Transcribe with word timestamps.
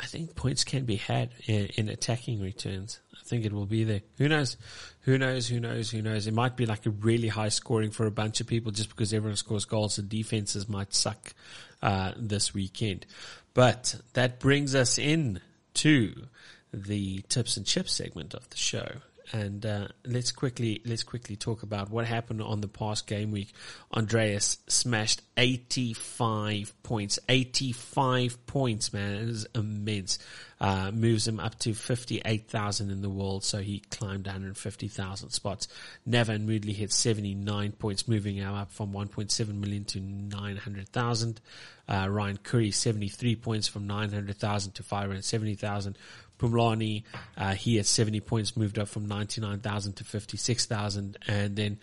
I 0.00 0.06
think 0.06 0.36
points 0.36 0.64
can 0.64 0.84
be 0.84 0.96
had 0.96 1.30
in, 1.46 1.66
in, 1.76 1.88
attacking 1.88 2.40
returns. 2.40 3.00
I 3.14 3.24
think 3.24 3.44
it 3.44 3.52
will 3.52 3.66
be 3.66 3.84
there. 3.84 4.02
Who 4.18 4.28
knows? 4.28 4.56
Who 5.00 5.18
knows? 5.18 5.48
Who 5.48 5.58
knows? 5.58 5.90
Who 5.90 6.02
knows? 6.02 6.26
It 6.26 6.34
might 6.34 6.56
be 6.56 6.66
like 6.66 6.86
a 6.86 6.90
really 6.90 7.28
high 7.28 7.48
scoring 7.48 7.90
for 7.90 8.06
a 8.06 8.10
bunch 8.10 8.40
of 8.40 8.46
people 8.46 8.70
just 8.70 8.90
because 8.90 9.12
everyone 9.12 9.36
scores 9.36 9.64
goals. 9.64 9.96
The 9.96 10.02
defenses 10.02 10.68
might 10.68 10.94
suck 10.94 11.34
uh, 11.82 12.12
this 12.16 12.54
weekend. 12.54 13.06
But 13.54 13.96
that 14.12 14.38
brings 14.38 14.74
us 14.74 14.98
in 14.98 15.40
to 15.74 16.26
the 16.72 17.22
tips 17.28 17.56
and 17.56 17.66
chips 17.66 17.92
segment 17.92 18.34
of 18.34 18.48
the 18.50 18.56
show 18.56 18.88
and 19.32 19.64
uh, 19.64 19.88
let's 20.04 20.32
quickly 20.32 20.80
let's 20.84 21.02
quickly 21.02 21.36
talk 21.36 21.62
about 21.62 21.90
what 21.90 22.06
happened 22.06 22.42
on 22.42 22.60
the 22.60 22.68
past 22.68 23.06
game 23.06 23.30
week. 23.30 23.52
Andreas 23.92 24.58
smashed 24.68 25.22
85 25.36 26.74
points, 26.82 27.18
85 27.28 28.46
points, 28.46 28.92
man, 28.92 29.14
it 29.14 29.28
is 29.28 29.46
immense. 29.54 30.18
Uh, 30.60 30.90
moves 30.92 31.28
him 31.28 31.38
up 31.38 31.56
to 31.60 31.72
58,000 31.72 32.90
in 32.90 33.00
the 33.00 33.08
world, 33.08 33.44
so 33.44 33.58
he 33.58 33.78
climbed 33.78 34.26
150,000 34.26 35.30
spots. 35.30 35.68
Nevan 36.04 36.48
Moodley 36.48 36.74
hit 36.74 36.92
79 36.92 37.72
points, 37.72 38.08
moving 38.08 38.36
him 38.36 38.52
up 38.52 38.72
from 38.72 38.92
1.7 38.92 39.54
million 39.54 39.84
to 39.84 40.00
900,000. 40.00 41.40
Uh, 41.88 42.08
Ryan 42.10 42.38
Curry 42.38 42.72
73 42.72 43.36
points 43.36 43.68
from 43.68 43.86
900,000 43.86 44.72
to 44.72 44.82
570,000. 44.82 45.96
Pumlani, 46.38 47.02
uh, 47.36 47.54
he 47.54 47.76
had 47.76 47.86
70 47.86 48.20
points, 48.20 48.56
moved 48.56 48.78
up 48.78 48.88
from 48.88 49.06
99,000 49.06 49.94
to 49.94 50.04
56,000. 50.04 51.16
And 51.26 51.56
then 51.56 51.78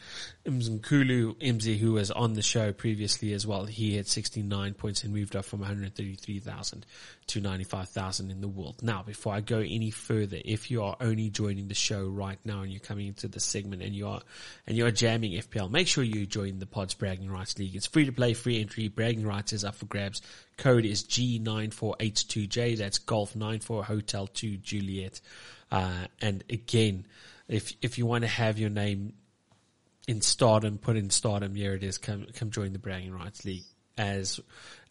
Mzimkulu 0.46 1.36
Imzi, 1.42 1.78
who 1.78 1.94
was 1.94 2.12
on 2.12 2.34
the 2.34 2.42
show 2.42 2.72
previously 2.72 3.34
as 3.34 3.46
well, 3.46 3.66
he 3.66 3.96
had 3.96 4.08
69 4.08 4.74
points 4.74 5.04
and 5.04 5.14
moved 5.14 5.36
up 5.36 5.46
from 5.46 5.60
133,000 5.60 6.86
to 7.28 7.42
95,000 7.42 8.32
in 8.32 8.42
the 8.42 8.48
world. 8.48 8.82
Now, 8.82 9.04
before 9.04 9.34
I 9.34 9.42
go 9.42 9.60
any 9.60 9.92
further, 9.92 10.38
if 10.46 10.72
you 10.72 10.84
are 10.84 10.96
only 11.02 11.30
joining 11.30 11.68
the 11.68 11.74
show 11.74 12.06
right 12.08 12.40
now 12.46 12.62
and 12.62 12.72
you're 12.72 12.80
coming 12.80 13.08
into 13.08 13.28
the 13.28 13.40
segment 13.40 13.82
and 13.82 13.96
you 13.96 14.08
are, 14.08 14.22
and 14.68 14.78
you 14.78 14.86
are 14.86 14.92
jamming 14.92 15.34
FPL, 15.34 15.70
make 15.70 15.88
sure 15.88 16.04
you 16.04 16.26
join 16.26 16.60
the 16.60 16.66
Pods 16.66 16.94
Bragging 16.94 17.30
Rights 17.30 17.58
League. 17.60 17.76
It's 17.76 17.88
free 17.88 18.06
to 18.06 18.12
play, 18.12 18.34
free 18.34 18.62
entry. 18.62 18.88
Bragging 18.88 19.26
Rights 19.26 19.54
is 19.54 19.66
up 19.66 19.76
for 19.76 19.86
grabs. 19.86 20.22
Code 20.58 20.86
is 20.86 21.04
G9482J. 21.04 22.78
That's 22.78 23.00
Golf 23.00 23.36
94 23.36 23.84
Hotel 23.84 24.28
2 24.28 24.58
Juliet. 24.58 25.22
Uh, 25.72 26.06
and 26.22 26.44
again, 26.50 27.06
if, 27.48 27.74
if 27.82 27.98
you 27.98 28.06
want 28.06 28.24
to 28.24 28.30
have 28.30 28.58
your 28.58 28.70
name 28.70 29.14
in 30.08 30.22
stardom, 30.22 30.78
put 30.78 30.96
in 30.96 31.10
stardom, 31.10 31.56
here 31.56 31.74
it 31.74 31.84
is. 31.84 31.98
Come, 31.98 32.28
come 32.36 32.52
join 32.52 32.74
the 32.74 32.80
Bragging 32.80 33.14
Rights 33.14 33.44
League 33.46 33.66
as 33.98 34.40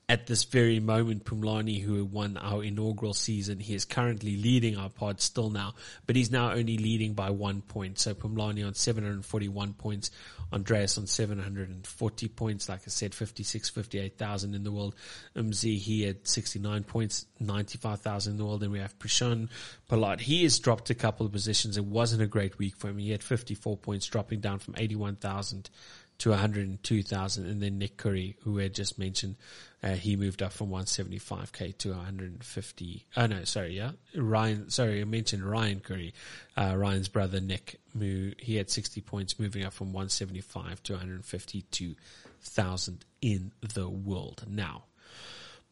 at 0.07 0.27
this 0.27 0.45
very 0.45 0.81
moment, 0.81 1.25
Pumlani, 1.25 1.81
who 1.81 2.05
won 2.05 2.37
our 2.37 2.63
inaugural 2.63 3.15
season, 3.15 3.59
he 3.59 3.75
is 3.75 3.87
currently 3.87 4.37
leading 4.37 4.77
our 4.77 4.91
pod 4.91 5.21
still 5.21 5.49
now, 5.49 5.75
but 6.07 6.15
he's 6.15 6.31
now 6.31 6.51
only 6.53 6.77
leading 6.77 7.15
by 7.15 7.31
one 7.31 7.63
point. 7.63 7.99
So 7.99 8.15
Pumlani 8.15 8.67
on 8.67 8.75
741 8.75 9.73
points, 9.73 10.11
Andreas 10.53 10.99
on 10.99 11.07
740 11.07 12.29
points. 12.29 12.69
Like 12.69 12.81
I 12.81 12.91
said, 12.91 13.15
56, 13.15 13.71
58,000 13.71 14.55
in 14.55 14.63
the 14.63 14.73
world. 14.73 14.95
Umzi, 15.35 15.79
he 15.79 16.03
had 16.03 16.29
69 16.29 16.85
points, 16.85 17.25
95,000 17.41 18.33
in 18.33 18.37
the 18.37 18.45
world. 18.45 18.63
And 18.63 18.73
we 18.73 18.81
have 18.81 18.99
Prashant 18.99 19.49
Palat. 19.91 20.21
He 20.21 20.43
has 20.43 20.59
dropped 20.59 20.91
a 20.91 20.95
couple 20.95 21.25
of 21.25 21.33
positions. 21.33 21.79
It 21.79 21.85
wasn't 21.85 22.23
a 22.23 22.27
great 22.27 22.59
week 22.59 22.77
for 22.77 22.89
him. 22.89 22.99
He 22.99 23.11
had 23.11 23.23
54 23.23 23.79
points, 23.79 24.07
dropping 24.07 24.41
down 24.41 24.59
from 24.59 24.75
81,000 24.77 25.71
to 26.19 26.31
102,000. 26.31 27.47
And 27.47 27.63
then 27.63 27.79
Nick 27.79 27.97
Curry, 27.97 28.37
who 28.43 28.61
I 28.61 28.69
just 28.69 28.99
mentioned, 28.99 29.37
uh, 29.83 29.93
he 29.93 30.17
moved 30.17 30.43
up 30.43 30.53
from 30.53 30.69
175k 30.71 31.79
to 31.79 31.91
150. 31.91 33.07
Oh 33.17 33.27
no, 33.27 33.45
sorry, 33.45 33.77
yeah, 33.77 33.93
Ryan. 34.17 34.69
Sorry, 34.71 35.01
I 35.01 35.05
mentioned 35.05 35.45
Ryan 35.45 35.79
Curry, 35.81 36.15
uh, 36.57 36.75
Ryan's 36.77 37.09
brother 37.09 37.41
Nick. 37.41 37.81
he 38.01 38.57
had 38.57 38.71
60 38.71 39.01
points, 39.03 39.39
moving 39.39 39.65
up 39.65 39.75
from 39.75 39.89
175 39.89 40.83
to 40.85 40.93
152,000 40.95 43.05
in 43.21 43.53
the 43.75 43.89
world. 43.89 44.45
Now, 44.49 44.85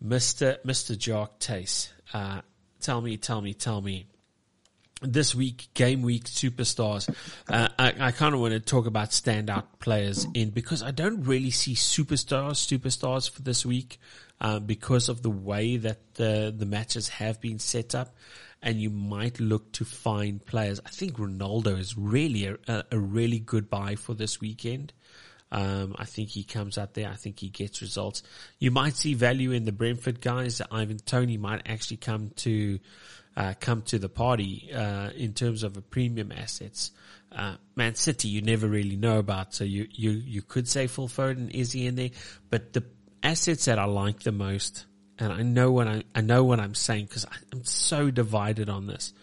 Mister 0.00 0.58
Mister 0.64 0.96
Jock 0.96 1.38
Tace, 1.38 1.90
uh, 2.12 2.40
tell 2.80 3.00
me, 3.00 3.16
tell 3.16 3.40
me, 3.40 3.54
tell 3.54 3.80
me 3.80 4.06
this 5.02 5.34
week, 5.34 5.68
game 5.74 6.02
week 6.02 6.24
superstars. 6.24 7.08
Uh, 7.48 7.68
I, 7.78 7.94
I 7.98 8.10
kind 8.12 8.34
of 8.34 8.40
want 8.40 8.52
to 8.52 8.60
talk 8.60 8.86
about 8.86 9.10
standout 9.10 9.64
players 9.80 10.26
in 10.34 10.50
because 10.50 10.82
I 10.82 10.90
don't 10.90 11.24
really 11.24 11.50
see 11.50 11.74
superstars, 11.74 12.78
superstars 12.78 13.30
for 13.30 13.42
this 13.42 13.66
week, 13.66 13.98
uh, 14.40 14.58
because 14.58 15.08
of 15.08 15.22
the 15.22 15.30
way 15.30 15.76
that 15.76 16.14
the, 16.14 16.54
the 16.56 16.66
matches 16.66 17.08
have 17.08 17.40
been 17.40 17.58
set 17.58 17.94
up. 17.94 18.14
And 18.64 18.80
you 18.80 18.90
might 18.90 19.40
look 19.40 19.72
to 19.72 19.84
find 19.84 20.44
players. 20.44 20.80
I 20.86 20.90
think 20.90 21.14
Ronaldo 21.14 21.78
is 21.78 21.98
really 21.98 22.46
a, 22.46 22.84
a 22.92 22.98
really 22.98 23.40
good 23.40 23.68
buy 23.68 23.96
for 23.96 24.14
this 24.14 24.40
weekend. 24.40 24.92
Um, 25.52 25.94
I 25.98 26.06
think 26.06 26.30
he 26.30 26.44
comes 26.44 26.78
out 26.78 26.94
there. 26.94 27.10
I 27.10 27.16
think 27.16 27.40
he 27.40 27.50
gets 27.50 27.82
results. 27.82 28.22
You 28.58 28.70
might 28.70 28.94
see 28.94 29.14
value 29.14 29.50
in 29.52 29.66
the 29.66 29.72
Brentford 29.72 30.20
guys. 30.20 30.62
Ivan 30.70 30.98
Toney 30.98 31.36
might 31.36 31.62
actually 31.66 31.98
come 31.98 32.30
to 32.36 32.78
uh, 33.36 33.54
come 33.60 33.82
to 33.82 33.98
the 33.98 34.08
party 34.08 34.70
uh, 34.74 35.10
in 35.16 35.32
terms 35.32 35.62
of 35.62 35.76
a 35.76 35.82
premium 35.82 36.32
assets. 36.32 36.90
Uh, 37.30 37.56
Man 37.76 37.94
City, 37.94 38.28
you 38.28 38.42
never 38.42 38.66
really 38.66 38.96
know 38.96 39.18
about, 39.18 39.54
so 39.54 39.64
you 39.64 39.88
you 39.90 40.10
you 40.10 40.42
could 40.42 40.68
say 40.68 40.86
Phil 40.86 41.08
Foden 41.08 41.50
is 41.50 41.72
he 41.72 41.86
in 41.86 41.94
there, 41.94 42.10
but 42.50 42.74
the 42.74 42.84
assets 43.22 43.64
that 43.64 43.78
I 43.78 43.84
like 43.84 44.20
the 44.20 44.32
most, 44.32 44.84
and 45.18 45.32
I 45.32 45.42
know 45.42 45.72
what 45.72 45.88
I 45.88 46.04
I 46.14 46.20
know 46.20 46.44
what 46.44 46.60
I'm 46.60 46.74
saying 46.74 47.06
because 47.06 47.24
I'm 47.52 47.64
so 47.64 48.10
divided 48.10 48.68
on 48.68 48.86
this. 48.86 49.14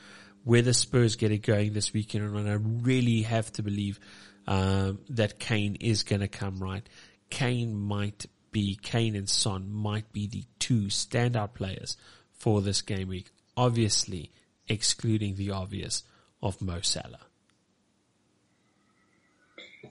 Whether 0.44 0.74
Spurs 0.74 1.18
get 1.18 1.32
it 1.32 1.40
going 1.40 1.74
this 1.74 1.94
weekend 1.94 2.26
or 2.26 2.30
not, 2.30 2.50
I 2.50 2.54
really 2.54 3.22
have 3.24 3.52
to 3.54 3.62
believe 3.62 4.00
um, 4.48 5.00
that 5.10 5.38
Kane 5.38 5.76
is 5.76 6.02
going 6.02 6.22
to 6.22 6.28
come 6.28 6.58
right. 6.58 6.88
Kane 7.30 7.76
might 7.76 8.26
be 8.52 8.76
Kane 8.82 9.16
and 9.16 9.30
Son 9.30 9.72
might 9.72 10.12
be 10.12 10.26
the 10.26 10.46
two 10.58 10.84
standout 10.86 11.54
players 11.54 11.98
for 12.32 12.62
this 12.62 12.82
game 12.82 13.10
week 13.10 13.30
obviously 13.60 14.32
excluding 14.70 15.36
the 15.36 15.52
obvious 15.52 16.04
of 16.42 16.62
Mo 16.62 16.80
Salah. 16.82 17.26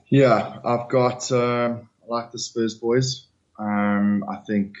Yeah, 0.09 0.57
I've 0.65 0.89
got 0.89 1.31
um, 1.31 1.87
I 2.03 2.05
like 2.07 2.31
the 2.31 2.39
Spurs 2.39 2.73
boys. 2.73 3.27
Um, 3.59 4.25
I 4.27 4.37
think 4.37 4.73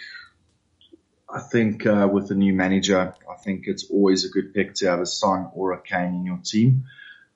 I 1.31 1.39
think 1.39 1.85
uh, 1.85 2.09
with 2.11 2.29
the 2.29 2.35
new 2.35 2.53
manager, 2.53 3.13
I 3.29 3.35
think 3.43 3.65
it's 3.67 3.85
always 3.91 4.25
a 4.25 4.29
good 4.29 4.55
pick 4.55 4.73
to 4.75 4.89
have 4.89 5.01
a 5.01 5.05
Son 5.05 5.51
or 5.53 5.73
a 5.73 5.81
Kane 5.81 6.15
in 6.15 6.25
your 6.25 6.39
team, 6.43 6.85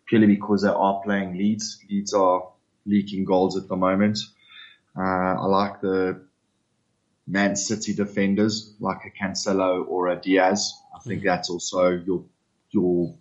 purely 0.07 0.25
because 0.25 0.63
they 0.63 0.69
are 0.69 1.01
playing 1.03 1.37
Leeds. 1.37 1.79
Leeds 1.87 2.13
are 2.15 2.49
leaking 2.87 3.25
goals 3.25 3.57
at 3.57 3.67
the 3.67 3.75
moment. 3.75 4.17
Uh, 4.97 5.35
I 5.43 5.45
like 5.45 5.81
the 5.81 6.25
Man 7.27 7.55
City 7.55 7.93
defenders 7.93 8.73
like 8.79 9.05
a 9.05 9.23
Cancelo 9.23 9.87
or 9.87 10.09
a 10.09 10.15
Dias. 10.15 10.77
I 10.95 10.99
think 10.99 11.21
mm. 11.21 11.25
that's 11.25 11.49
also 11.49 11.91
your 11.91 12.25
your 12.71 13.15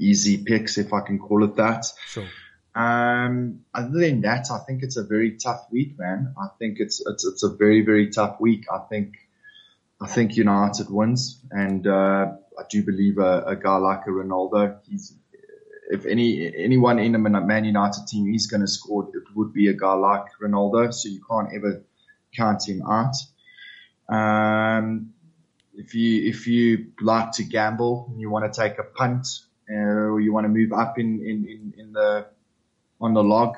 easy 0.00 0.42
picks, 0.42 0.78
if 0.78 0.92
I 0.92 1.00
can 1.00 1.18
call 1.18 1.44
it 1.44 1.56
that. 1.56 1.86
Sure. 2.06 2.26
Um, 2.74 3.60
other 3.74 3.98
than 3.98 4.22
that, 4.22 4.50
I 4.50 4.58
think 4.58 4.82
it's 4.82 4.96
a 4.96 5.04
very 5.04 5.32
tough 5.32 5.66
week, 5.70 5.98
man. 5.98 6.34
I 6.40 6.48
think 6.58 6.78
it's 6.80 7.02
it's 7.06 7.24
it's 7.24 7.42
a 7.42 7.50
very 7.50 7.82
very 7.82 8.10
tough 8.10 8.40
week. 8.40 8.64
I 8.72 8.78
think 8.78 9.14
I 10.00 10.06
think 10.06 10.36
United 10.36 10.90
wins, 10.90 11.40
and 11.50 11.86
uh, 11.86 12.32
I 12.58 12.62
do 12.70 12.82
believe 12.82 13.18
a, 13.18 13.44
a, 13.46 13.56
guy 13.56 13.76
like 13.76 14.06
a 14.06 14.10
Ronaldo. 14.10 14.78
He's 14.88 15.14
if 15.90 16.06
any 16.06 16.52
anyone 16.56 16.98
in 16.98 17.14
a 17.14 17.18
Man 17.18 17.64
United 17.64 18.06
team 18.08 18.34
is 18.34 18.46
going 18.46 18.62
to 18.62 18.66
score, 18.66 19.08
it 19.14 19.24
would 19.34 19.52
be 19.52 19.68
a 19.68 19.74
guy 19.74 19.92
like 19.92 20.24
Ronaldo. 20.42 20.94
So 20.94 21.10
you 21.10 21.20
can't 21.30 21.48
ever 21.54 21.82
count 22.34 22.68
him 22.68 22.82
out. 22.82 23.14
Um, 24.08 25.14
if 25.74 25.94
you 25.94 26.28
if 26.28 26.46
you 26.46 26.92
like 27.00 27.32
to 27.32 27.44
gamble 27.44 28.08
and 28.10 28.20
you 28.20 28.30
want 28.30 28.52
to 28.52 28.60
take 28.60 28.78
a 28.78 28.82
punt 28.82 29.26
uh, 29.70 29.74
or 29.74 30.20
you 30.20 30.32
want 30.32 30.44
to 30.44 30.48
move 30.48 30.72
up 30.72 30.98
in, 30.98 31.20
in, 31.20 31.46
in, 31.46 31.74
in 31.78 31.92
the 31.92 32.26
on 33.00 33.14
the 33.14 33.22
log, 33.22 33.56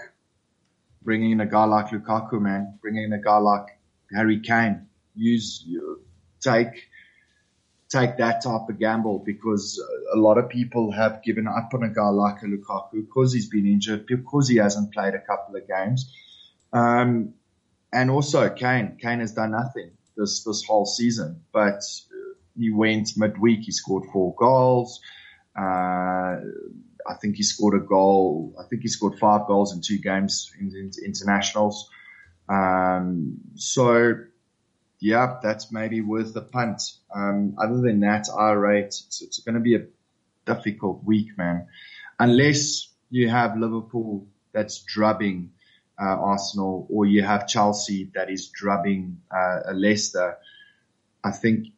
bringing 1.02 1.32
in 1.32 1.40
a 1.40 1.46
guy 1.46 1.64
like 1.64 1.88
Lukaku, 1.88 2.40
man, 2.40 2.78
bringing 2.80 3.04
in 3.04 3.12
a 3.12 3.20
guy 3.20 3.36
like 3.38 3.66
Harry 4.14 4.40
Kane, 4.40 4.86
use 5.14 5.66
take 6.40 6.88
take 7.88 8.16
that 8.16 8.42
type 8.42 8.68
of 8.68 8.78
gamble 8.78 9.18
because 9.18 9.82
a 10.12 10.16
lot 10.16 10.38
of 10.38 10.48
people 10.48 10.90
have 10.92 11.22
given 11.22 11.46
up 11.46 11.70
on 11.74 11.82
a 11.82 11.88
guy 11.88 12.08
like 12.08 12.42
a 12.42 12.46
Lukaku 12.46 13.06
because 13.06 13.32
he's 13.32 13.48
been 13.48 13.66
injured, 13.66 14.06
because 14.06 14.48
he 14.48 14.56
hasn't 14.56 14.92
played 14.92 15.14
a 15.14 15.20
couple 15.20 15.56
of 15.56 15.68
games. 15.68 16.12
Um, 16.72 17.34
and 17.94 18.10
also 18.10 18.50
Kane, 18.50 18.98
Kane 19.00 19.20
has 19.20 19.32
done 19.32 19.52
nothing 19.52 19.92
this, 20.16 20.44
this 20.44 20.64
whole 20.64 20.84
season, 20.84 21.42
but 21.52 21.80
he 22.58 22.70
went 22.70 23.16
midweek. 23.16 23.60
He 23.60 23.72
scored 23.72 24.04
four 24.12 24.34
goals. 24.34 25.00
Uh, 25.56 26.40
I 27.06 27.14
think 27.20 27.36
he 27.36 27.42
scored 27.42 27.74
a 27.74 27.84
goal. 27.84 28.54
I 28.58 28.64
think 28.68 28.82
he 28.82 28.88
scored 28.88 29.18
five 29.18 29.46
goals 29.46 29.74
in 29.74 29.80
two 29.80 29.98
games 29.98 30.52
in, 30.58 30.68
in 30.74 30.90
internationals. 31.04 31.88
Um, 32.48 33.38
so 33.54 34.14
yeah, 35.00 35.38
that's 35.42 35.70
maybe 35.70 36.00
worth 36.00 36.34
the 36.34 36.42
punt. 36.42 36.82
Um, 37.14 37.56
other 37.62 37.80
than 37.80 38.00
that, 38.00 38.26
I 38.36 38.52
rate 38.52 38.86
it's, 38.86 39.22
it's 39.22 39.38
going 39.38 39.54
to 39.54 39.60
be 39.60 39.76
a 39.76 39.86
difficult 40.46 41.04
week, 41.04 41.36
man. 41.36 41.66
Unless 42.18 42.88
you 43.10 43.28
have 43.28 43.56
Liverpool 43.56 44.26
that's 44.52 44.82
drubbing 44.82 45.50
Arsenal, 46.02 46.86
or 46.90 47.06
you 47.06 47.22
have 47.22 47.46
Chelsea 47.46 48.10
that 48.14 48.30
is 48.30 48.48
drubbing 48.48 49.20
uh, 49.30 49.72
Leicester. 49.72 50.38
I 51.22 51.30
think 51.30 51.68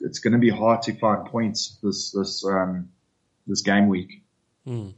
it's 0.00 0.18
going 0.18 0.32
to 0.32 0.38
be 0.38 0.50
hard 0.50 0.82
to 0.82 0.94
find 0.94 1.26
points 1.26 1.78
this 1.82 2.12
this 2.12 2.44
um, 2.44 2.90
this 3.46 3.62
game 3.62 3.88
week. 3.88 4.22
Mm. 4.66 4.94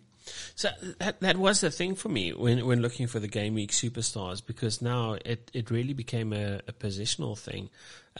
So 0.54 0.70
that 0.98 1.20
that 1.20 1.36
was 1.36 1.60
the 1.60 1.70
thing 1.70 1.94
for 1.94 2.08
me 2.08 2.32
when 2.32 2.66
when 2.66 2.82
looking 2.82 3.06
for 3.06 3.20
the 3.20 3.28
game 3.28 3.54
week 3.54 3.70
superstars 3.70 4.44
because 4.44 4.82
now 4.82 5.16
it, 5.24 5.50
it 5.54 5.70
really 5.70 5.92
became 5.92 6.32
a, 6.32 6.60
a 6.66 6.72
positional 6.72 7.38
thing, 7.38 7.70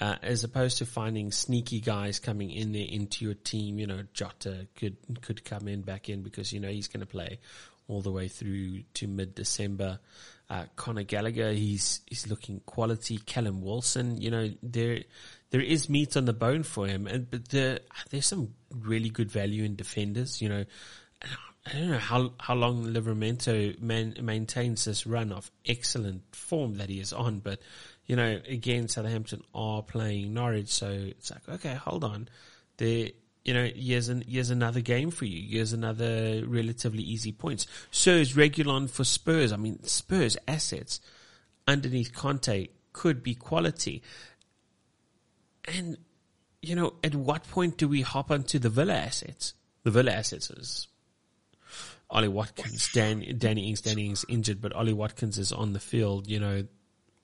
uh, 0.00 0.16
as 0.22 0.44
opposed 0.44 0.78
to 0.78 0.86
finding 0.86 1.32
sneaky 1.32 1.80
guys 1.80 2.18
coming 2.20 2.50
in 2.50 2.72
there 2.72 2.86
into 2.88 3.24
your 3.24 3.34
team. 3.34 3.78
You 3.78 3.86
know, 3.86 4.02
Jota 4.12 4.68
could 4.76 4.96
could 5.22 5.44
come 5.44 5.66
in 5.66 5.82
back 5.82 6.08
in 6.08 6.22
because 6.22 6.52
you 6.52 6.60
know 6.60 6.68
he's 6.68 6.88
going 6.88 7.00
to 7.00 7.06
play 7.06 7.40
all 7.88 8.02
the 8.02 8.12
way 8.12 8.28
through 8.28 8.82
to 8.94 9.06
mid 9.06 9.34
December. 9.34 9.98
Uh, 10.48 10.64
Conor 10.76 11.02
Gallagher, 11.02 11.52
he's 11.52 12.00
he's 12.06 12.28
looking 12.28 12.60
quality. 12.66 13.18
Callum 13.18 13.62
Wilson, 13.62 14.20
you 14.20 14.30
know 14.30 14.50
there 14.62 15.00
there 15.50 15.60
is 15.60 15.88
meat 15.88 16.16
on 16.16 16.24
the 16.24 16.32
bone 16.32 16.62
for 16.62 16.86
him, 16.86 17.06
and 17.06 17.28
but 17.30 17.48
the, 17.48 17.80
there's 18.10 18.26
some 18.26 18.54
really 18.70 19.08
good 19.08 19.30
value 19.30 19.64
in 19.64 19.74
defenders. 19.74 20.40
You 20.40 20.48
know, 20.48 20.64
I 21.66 21.72
don't 21.72 21.90
know 21.90 21.98
how 21.98 22.32
how 22.38 22.54
long 22.54 22.84
Livramento 22.84 23.80
man, 23.80 24.14
maintains 24.22 24.84
this 24.84 25.06
run 25.06 25.32
of 25.32 25.50
excellent 25.66 26.22
form 26.34 26.76
that 26.76 26.88
he 26.88 27.00
is 27.00 27.12
on, 27.12 27.40
but 27.40 27.60
you 28.06 28.14
know, 28.14 28.40
again, 28.48 28.88
Southampton 28.88 29.42
are 29.52 29.82
playing 29.82 30.32
Norwich, 30.32 30.68
so 30.68 30.88
it's 30.88 31.30
like, 31.30 31.48
okay, 31.48 31.74
hold 31.74 32.04
on, 32.04 32.28
there, 32.76 33.08
you 33.46 33.54
know, 33.54 33.70
here's 33.76 34.08
an, 34.08 34.24
here's 34.26 34.50
another 34.50 34.80
game 34.80 35.12
for 35.12 35.24
you. 35.24 35.40
Here's 35.48 35.72
another 35.72 36.42
relatively 36.44 37.04
easy 37.04 37.30
points. 37.30 37.68
So 37.92 38.10
is 38.10 38.32
Reguilon 38.32 38.90
for 38.90 39.04
Spurs. 39.04 39.52
I 39.52 39.56
mean, 39.56 39.84
Spurs 39.84 40.36
assets 40.48 40.98
underneath 41.68 42.12
Conte 42.12 42.66
could 42.92 43.22
be 43.22 43.36
quality, 43.36 44.02
and 45.64 45.96
you 46.60 46.74
know, 46.74 46.94
at 47.04 47.14
what 47.14 47.48
point 47.48 47.76
do 47.76 47.86
we 47.86 48.02
hop 48.02 48.32
onto 48.32 48.58
the 48.58 48.68
Villa 48.68 48.94
assets? 48.94 49.54
The 49.84 49.92
Villa 49.92 50.10
assets 50.10 50.50
is 50.50 50.88
Ollie 52.10 52.26
Watkins, 52.26 52.90
Dan, 52.92 53.36
Danny 53.38 53.68
Ings, 53.68 53.80
Danny 53.80 54.06
Ings 54.06 54.24
injured, 54.28 54.60
but 54.60 54.72
Ollie 54.72 54.92
Watkins 54.92 55.38
is 55.38 55.52
on 55.52 55.72
the 55.72 55.78
field. 55.78 56.26
You 56.26 56.40
know, 56.40 56.66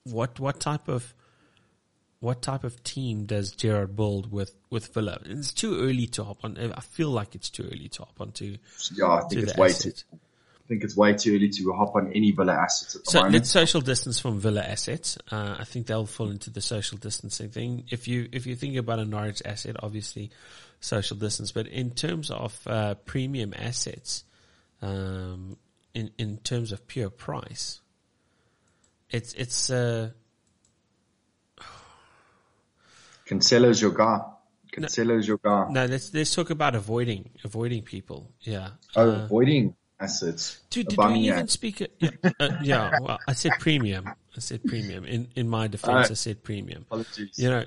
what 0.05 0.39
what 0.39 0.61
type 0.61 0.87
of 0.87 1.13
what 2.23 2.41
type 2.41 2.63
of 2.63 2.81
team 2.85 3.25
does 3.25 3.51
Gerrard 3.51 3.97
build 3.97 4.31
with 4.31 4.55
with 4.69 4.93
Villa? 4.93 5.19
It's 5.25 5.51
too 5.51 5.77
early 5.81 6.07
to 6.07 6.23
hop 6.23 6.45
on. 6.45 6.57
I 6.57 6.79
feel 6.79 7.09
like 7.09 7.35
it's 7.35 7.49
too 7.49 7.65
early 7.65 7.89
to 7.89 8.03
hop 8.03 8.21
onto. 8.21 8.57
Yeah, 8.93 9.07
I 9.07 9.21
think 9.27 9.43
it's 9.43 9.57
way 9.57 9.67
asset. 9.67 10.05
too. 10.09 10.19
I 10.63 10.67
think 10.69 10.85
it's 10.85 10.95
way 10.95 11.13
too 11.15 11.35
early 11.35 11.49
to 11.49 11.73
hop 11.73 11.97
on 11.97 12.13
any 12.13 12.31
Villa 12.31 12.53
assets 12.53 12.95
at 12.95 13.03
the 13.03 13.11
so 13.11 13.19
moment. 13.19 13.33
let's 13.33 13.49
social 13.49 13.81
distance 13.81 14.21
from 14.21 14.39
Villa 14.39 14.61
assets. 14.61 15.17
Uh, 15.29 15.57
I 15.59 15.65
think 15.65 15.87
they'll 15.87 16.05
fall 16.05 16.29
into 16.29 16.49
the 16.49 16.61
social 16.61 16.97
distancing 16.97 17.49
thing. 17.49 17.83
If 17.91 18.07
you 18.07 18.29
if 18.31 18.47
you 18.47 18.55
think 18.55 18.77
about 18.77 18.99
a 18.99 19.05
Norwich 19.05 19.41
asset, 19.43 19.75
obviously 19.83 20.31
social 20.79 21.17
distance. 21.17 21.51
But 21.51 21.67
in 21.67 21.91
terms 21.91 22.31
of 22.31 22.57
uh, 22.65 22.95
premium 23.03 23.53
assets, 23.53 24.23
um, 24.81 25.57
in 25.93 26.11
in 26.17 26.37
terms 26.37 26.71
of 26.71 26.87
pure 26.87 27.09
price. 27.09 27.81
It's 29.09 29.33
it's 29.33 29.69
uh, 29.69 30.11
Cancelo's 33.27 33.81
your 33.81 33.91
guy. 33.91 34.21
Cancelo's 34.71 35.27
your 35.27 35.37
guy. 35.37 35.67
No, 35.69 35.85
let's 35.85 36.13
let's 36.13 36.33
talk 36.33 36.49
about 36.49 36.75
avoiding 36.75 37.29
avoiding 37.43 37.83
people. 37.83 38.31
Yeah. 38.41 38.69
Oh, 38.95 39.09
uh, 39.09 39.25
avoiding 39.25 39.75
assets. 39.99 40.59
Dude, 40.69 40.87
did 40.87 40.99
we 40.99 41.13
even 41.15 41.47
speak? 41.47 41.79
Yeah, 41.99 42.09
uh, 42.39 42.49
yeah. 42.61 42.99
Well, 43.01 43.19
I 43.27 43.33
said 43.33 43.53
premium. 43.59 44.07
I 44.07 44.39
said 44.39 44.63
premium. 44.63 45.05
In 45.05 45.29
in 45.35 45.47
my 45.47 45.67
defense, 45.67 46.11
I 46.11 46.15
said 46.15 46.43
premium. 46.43 46.83
Apologies. 46.83 47.37
You 47.37 47.49
know, 47.49 47.65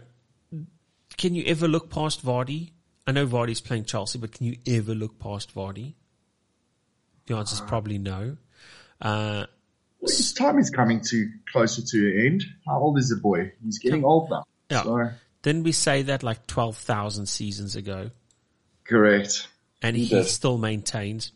can 1.16 1.34
you 1.34 1.44
ever 1.46 1.68
look 1.68 1.90
past 1.90 2.24
Vardy? 2.24 2.72
I 3.06 3.12
know 3.12 3.26
Vardy's 3.26 3.60
playing 3.60 3.84
Chelsea, 3.84 4.18
but 4.18 4.32
can 4.32 4.46
you 4.46 4.56
ever 4.66 4.94
look 4.94 5.18
past 5.18 5.54
Vardy? 5.54 5.94
The 7.26 7.36
answer 7.36 7.54
is 7.54 7.60
probably 7.60 7.98
no. 7.98 8.36
Uh, 9.00 9.46
his 10.00 10.32
time 10.32 10.58
is 10.58 10.70
coming 10.70 11.00
to 11.02 11.30
closer 11.52 11.82
to 11.82 11.98
an 11.98 12.26
end. 12.26 12.44
How 12.66 12.80
old 12.80 12.98
is 12.98 13.08
the 13.08 13.16
boy? 13.16 13.52
He's 13.64 13.78
getting 13.78 14.04
old 14.04 14.30
now. 14.30 14.44
Yeah. 14.70 14.82
So. 14.82 15.10
Didn't 15.46 15.62
we 15.62 15.70
say 15.70 16.02
that 16.02 16.24
like 16.24 16.48
12,000 16.48 17.26
seasons 17.26 17.76
ago? 17.76 18.10
Correct. 18.82 19.46
And 19.80 19.94
he, 19.94 20.06
he 20.06 20.24
still 20.24 20.58
maintains. 20.58 21.30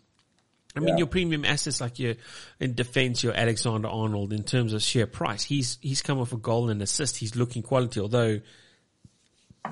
I 0.74 0.80
mean, 0.80 0.98
your 0.98 1.06
premium 1.06 1.44
assets 1.44 1.80
like 1.80 2.00
your 2.00 2.14
in 2.58 2.74
defense, 2.74 3.22
your 3.22 3.34
Alexander 3.34 3.86
Arnold 3.86 4.32
in 4.32 4.42
terms 4.42 4.72
of 4.72 4.82
share 4.82 5.06
price. 5.06 5.44
He's 5.44 5.78
he's 5.80 6.02
come 6.02 6.18
off 6.18 6.32
a 6.32 6.36
goal 6.36 6.70
and 6.70 6.82
assist. 6.82 7.18
He's 7.18 7.36
looking 7.36 7.62
quality, 7.62 8.00
although 8.00 8.40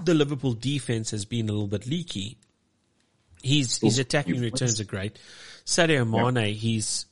the 0.05 0.14
Liverpool 0.14 0.52
defense 0.52 1.11
has 1.11 1.25
been 1.25 1.49
a 1.49 1.52
little 1.52 1.67
bit 1.67 1.88
leaky. 1.88 2.38
He's 3.43 3.79
his 3.79 3.99
attacking 3.99 4.41
returns 4.41 4.81
are 4.81 4.84
great. 4.84 5.19
Sadio 5.67 6.08
Mane, 6.08 6.46
yep. 6.46 6.56
he's 6.56 7.06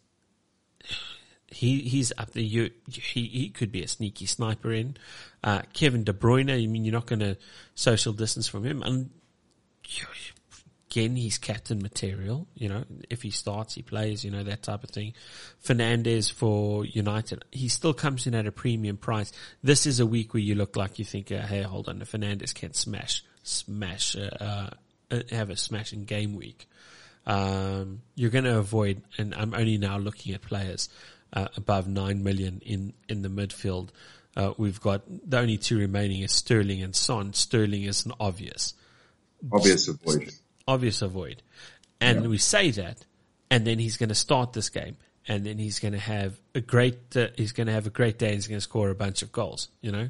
he 1.56 1.80
he's 1.80 2.12
up 2.18 2.32
there. 2.32 2.42
You, 2.42 2.70
he 2.88 3.26
he 3.26 3.48
could 3.48 3.72
be 3.72 3.82
a 3.82 3.88
sneaky 3.88 4.26
sniper 4.26 4.72
in. 4.72 4.96
Uh, 5.42 5.62
Kevin 5.72 6.04
De 6.04 6.12
Bruyne, 6.12 6.52
I 6.52 6.66
mean, 6.66 6.84
you're 6.84 6.92
not 6.92 7.06
going 7.06 7.20
to 7.20 7.36
social 7.74 8.12
distance 8.12 8.46
from 8.46 8.64
him, 8.64 8.82
and 8.82 9.10
again, 10.90 11.16
he's 11.16 11.38
captain 11.38 11.80
material. 11.80 12.46
You 12.54 12.68
know, 12.68 12.84
if 13.08 13.22
he 13.22 13.30
starts, 13.30 13.74
he 13.74 13.82
plays. 13.82 14.22
You 14.22 14.30
know 14.30 14.42
that 14.42 14.62
type 14.62 14.84
of 14.84 14.90
thing. 14.90 15.14
Fernandes 15.64 16.30
for 16.30 16.84
United, 16.84 17.44
he 17.50 17.68
still 17.68 17.94
comes 17.94 18.26
in 18.26 18.34
at 18.34 18.46
a 18.46 18.52
premium 18.52 18.98
price. 18.98 19.32
This 19.62 19.86
is 19.86 19.98
a 19.98 20.06
week 20.06 20.34
where 20.34 20.42
you 20.42 20.54
look 20.56 20.76
like 20.76 20.98
you 20.98 21.06
think, 21.06 21.32
uh, 21.32 21.40
hey, 21.40 21.62
hold 21.62 21.88
on, 21.88 22.00
the 22.00 22.04
Fernandes 22.04 22.54
can 22.54 22.74
smash, 22.74 23.24
smash, 23.42 24.14
uh, 24.14 24.70
uh, 25.10 25.20
have 25.30 25.48
a 25.48 25.56
smashing 25.56 26.04
game 26.04 26.36
week 26.36 26.68
um, 27.26 28.02
you're 28.14 28.30
going 28.30 28.44
to 28.44 28.58
avoid, 28.58 29.02
and 29.18 29.34
I'm 29.34 29.52
only 29.52 29.78
now 29.78 29.98
looking 29.98 30.34
at 30.34 30.42
players 30.42 30.88
uh, 31.32 31.48
above 31.56 31.86
9 31.86 32.22
million 32.22 32.60
in, 32.64 32.92
in 33.08 33.22
the 33.22 33.28
midfield. 33.28 33.90
Uh, 34.36 34.52
we've 34.58 34.80
got 34.80 35.02
the 35.08 35.38
only 35.38 35.56
two 35.56 35.78
remaining 35.78 36.22
is 36.22 36.32
Sterling 36.32 36.82
and 36.82 36.94
Son. 36.94 37.32
Sterling 37.32 37.84
is 37.84 38.04
an 38.04 38.12
obvious. 38.20 38.74
Obvious 39.50 39.88
avoid. 39.88 40.30
Obvious 40.68 41.02
avoid. 41.02 41.42
And 42.00 42.22
yeah. 42.22 42.28
we 42.28 42.38
say 42.38 42.70
that, 42.72 43.04
and 43.50 43.66
then 43.66 43.78
he's 43.78 43.96
going 43.96 44.10
to 44.10 44.14
start 44.14 44.52
this 44.52 44.68
game 44.68 44.96
and 45.28 45.44
then 45.44 45.58
he's 45.58 45.80
going 45.80 45.92
to 45.92 45.98
have 45.98 46.38
a 46.54 46.60
great 46.60 47.16
uh, 47.16 47.28
he's 47.36 47.52
going 47.52 47.66
to 47.66 47.72
have 47.72 47.86
a 47.86 47.90
great 47.90 48.18
day. 48.18 48.26
and 48.26 48.34
He's 48.36 48.46
going 48.46 48.58
to 48.58 48.62
score 48.62 48.90
a 48.90 48.94
bunch 48.94 49.22
of 49.22 49.32
goals. 49.32 49.68
You 49.80 49.92
know, 49.92 50.08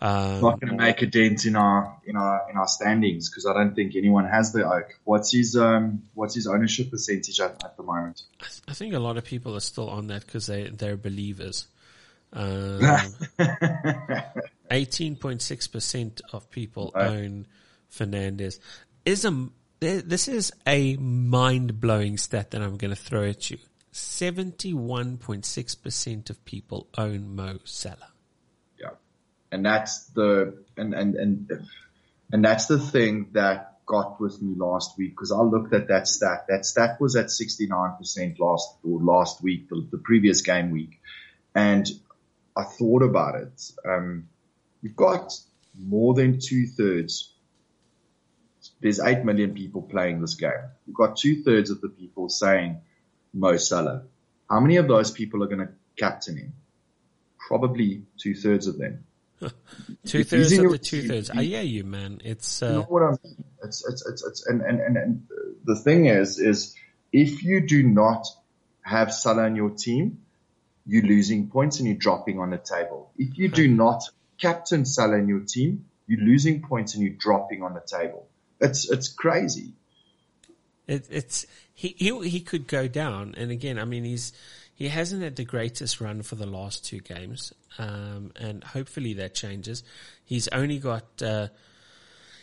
um, 0.00 0.40
not 0.40 0.60
going 0.60 0.76
to 0.76 0.76
make 0.76 1.00
a 1.02 1.06
dent 1.06 1.46
in 1.46 1.56
our 1.56 1.96
in 2.04 2.16
our 2.16 2.50
in 2.50 2.56
our 2.56 2.68
standings 2.68 3.30
because 3.30 3.46
I 3.46 3.54
don't 3.54 3.74
think 3.74 3.96
anyone 3.96 4.26
has 4.26 4.52
the 4.52 4.70
oak. 4.70 4.98
What's 5.04 5.32
his 5.32 5.56
um 5.56 6.02
what's 6.14 6.34
his 6.34 6.46
ownership 6.46 6.90
percentage 6.90 7.40
at, 7.40 7.64
at 7.64 7.76
the 7.76 7.82
moment? 7.82 8.22
I, 8.40 8.44
th- 8.44 8.62
I, 8.68 8.74
think 8.74 8.94
a 8.94 8.98
lot 8.98 9.16
of 9.16 9.24
people 9.24 9.56
are 9.56 9.60
still 9.60 9.88
on 9.88 10.08
that 10.08 10.26
because 10.26 10.46
they 10.46 10.68
they're 10.68 10.96
believers. 10.96 11.66
Um, 12.32 12.78
eighteen 14.70 15.16
point 15.16 15.42
six 15.42 15.66
percent 15.66 16.20
of 16.32 16.48
people 16.48 16.92
own 16.94 17.48
Fernandes. 17.90 18.60
Is 19.04 19.24
a 19.24 19.48
this 19.80 20.28
is 20.28 20.52
a 20.64 20.96
mind 20.96 21.80
blowing 21.80 22.18
stat 22.18 22.52
that 22.52 22.62
I'm 22.62 22.76
going 22.76 22.90
to 22.90 22.96
throw 22.96 23.24
at 23.24 23.50
you. 23.50 23.58
71.6% 23.92 26.30
of 26.30 26.44
people 26.44 26.86
own 26.96 27.34
Mo 27.34 27.58
Salah. 27.64 28.12
Yeah. 28.80 28.90
And 29.50 29.66
that's 29.66 30.06
the, 30.06 30.62
and, 30.76 30.94
and, 30.94 31.16
and, 31.16 31.66
and 32.32 32.44
that's 32.44 32.66
the 32.66 32.78
thing 32.78 33.30
that 33.32 33.70
got 33.90 34.20
with 34.20 34.40
me 34.40 34.54
last 34.56 34.96
week 34.96 35.10
because 35.10 35.32
I 35.32 35.40
looked 35.40 35.74
at 35.74 35.88
that 35.88 36.06
stat. 36.06 36.46
That 36.48 36.64
stat 36.64 37.00
was 37.00 37.16
at 37.16 37.26
69% 37.26 38.38
last, 38.38 38.76
or 38.84 39.00
last 39.00 39.42
week, 39.42 39.68
the, 39.68 39.84
the 39.90 39.98
previous 39.98 40.42
game 40.42 40.70
week. 40.70 41.00
And 41.56 41.90
I 42.56 42.62
thought 42.62 43.02
about 43.02 43.34
it. 43.34 43.72
Um, 43.84 44.28
you've 44.80 44.94
got 44.94 45.34
more 45.76 46.14
than 46.14 46.38
two 46.38 46.66
thirds. 46.66 47.32
There's 48.80 49.00
8 49.00 49.24
million 49.24 49.54
people 49.54 49.82
playing 49.82 50.20
this 50.20 50.34
game. 50.34 50.70
You've 50.86 50.96
got 50.96 51.16
two 51.16 51.42
thirds 51.42 51.70
of 51.70 51.80
the 51.80 51.88
people 51.88 52.28
saying, 52.28 52.80
Mo 53.32 53.56
Salah. 53.56 54.02
How 54.48 54.60
many 54.60 54.76
of 54.76 54.88
those 54.88 55.10
people 55.10 55.42
are 55.42 55.46
going 55.46 55.66
to 55.66 55.72
captain 55.96 56.36
him? 56.36 56.52
Probably 57.38 58.02
two 58.18 58.34
thirds 58.34 58.66
of 58.66 58.78
them. 58.78 59.04
two 60.06 60.24
thirds 60.24 60.52
of 60.52 60.70
the 60.70 60.78
two 60.78 61.08
thirds. 61.08 61.30
I 61.30 61.42
hear 61.42 61.62
you, 61.62 61.84
man. 61.84 62.20
It's, 62.24 62.62
uh... 62.62 62.66
you 62.66 62.72
know 62.72 62.82
what 62.82 63.02
I 63.02 63.10
mean? 63.10 63.44
It's, 63.64 63.86
it's, 63.88 64.06
it's, 64.06 64.24
it's, 64.24 64.46
and, 64.46 64.60
and, 64.60 64.80
and, 64.80 64.96
and 64.96 65.22
the 65.64 65.76
thing 65.76 66.06
is, 66.06 66.38
is 66.38 66.74
if 67.12 67.42
you 67.42 67.66
do 67.66 67.82
not 67.82 68.26
have 68.82 69.12
Salah 69.12 69.46
in 69.46 69.56
your 69.56 69.70
team, 69.70 70.22
you're 70.86 71.04
losing 71.04 71.48
points 71.48 71.78
and 71.78 71.88
you're 71.88 71.96
dropping 71.96 72.38
on 72.38 72.50
the 72.50 72.58
table. 72.58 73.12
If 73.16 73.38
you 73.38 73.48
do 73.48 73.68
not 73.68 74.02
captain 74.38 74.84
Salah 74.84 75.18
in 75.18 75.28
your 75.28 75.40
team, 75.40 75.86
you're 76.06 76.20
losing 76.20 76.62
points 76.62 76.94
and 76.94 77.04
you're 77.04 77.12
dropping 77.12 77.62
on 77.62 77.74
the 77.74 77.80
table. 77.80 78.26
It's 78.60 78.90
it's 78.90 79.08
crazy. 79.08 79.72
It, 80.90 81.06
it's 81.08 81.46
he, 81.72 81.94
he 81.96 82.28
he 82.28 82.40
could 82.40 82.66
go 82.66 82.88
down, 82.88 83.34
and 83.36 83.52
again, 83.52 83.78
I 83.78 83.84
mean, 83.84 84.02
he's 84.02 84.32
he 84.74 84.88
hasn't 84.88 85.22
had 85.22 85.36
the 85.36 85.44
greatest 85.44 86.00
run 86.00 86.22
for 86.22 86.34
the 86.34 86.46
last 86.46 86.84
two 86.84 86.98
games, 86.98 87.52
um, 87.78 88.32
and 88.34 88.64
hopefully 88.64 89.14
that 89.14 89.32
changes. 89.36 89.84
He's 90.24 90.48
only 90.48 90.80
got 90.80 91.22
uh, 91.22 91.46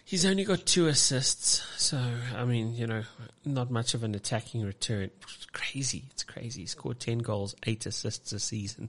he's 0.06 0.26
only 0.26 0.46
got 0.46 0.66
two 0.66 0.88
assists, 0.88 1.62
so 1.76 2.00
I 2.38 2.46
mean, 2.46 2.74
you 2.74 2.88
know, 2.88 3.04
not 3.44 3.70
much 3.70 3.94
of 3.94 4.06
an 4.06 4.16
attacking 4.16 4.64
return. 4.64 5.12
It's 5.24 5.48
crazy, 5.52 6.06
it's 6.12 6.24
crazy. 6.24 6.62
He 6.62 6.68
scored 6.68 7.02
ten 7.02 7.18
goals, 7.18 7.54
eight 7.66 7.86
assists 7.86 8.32
a 8.32 8.40
season 8.40 8.88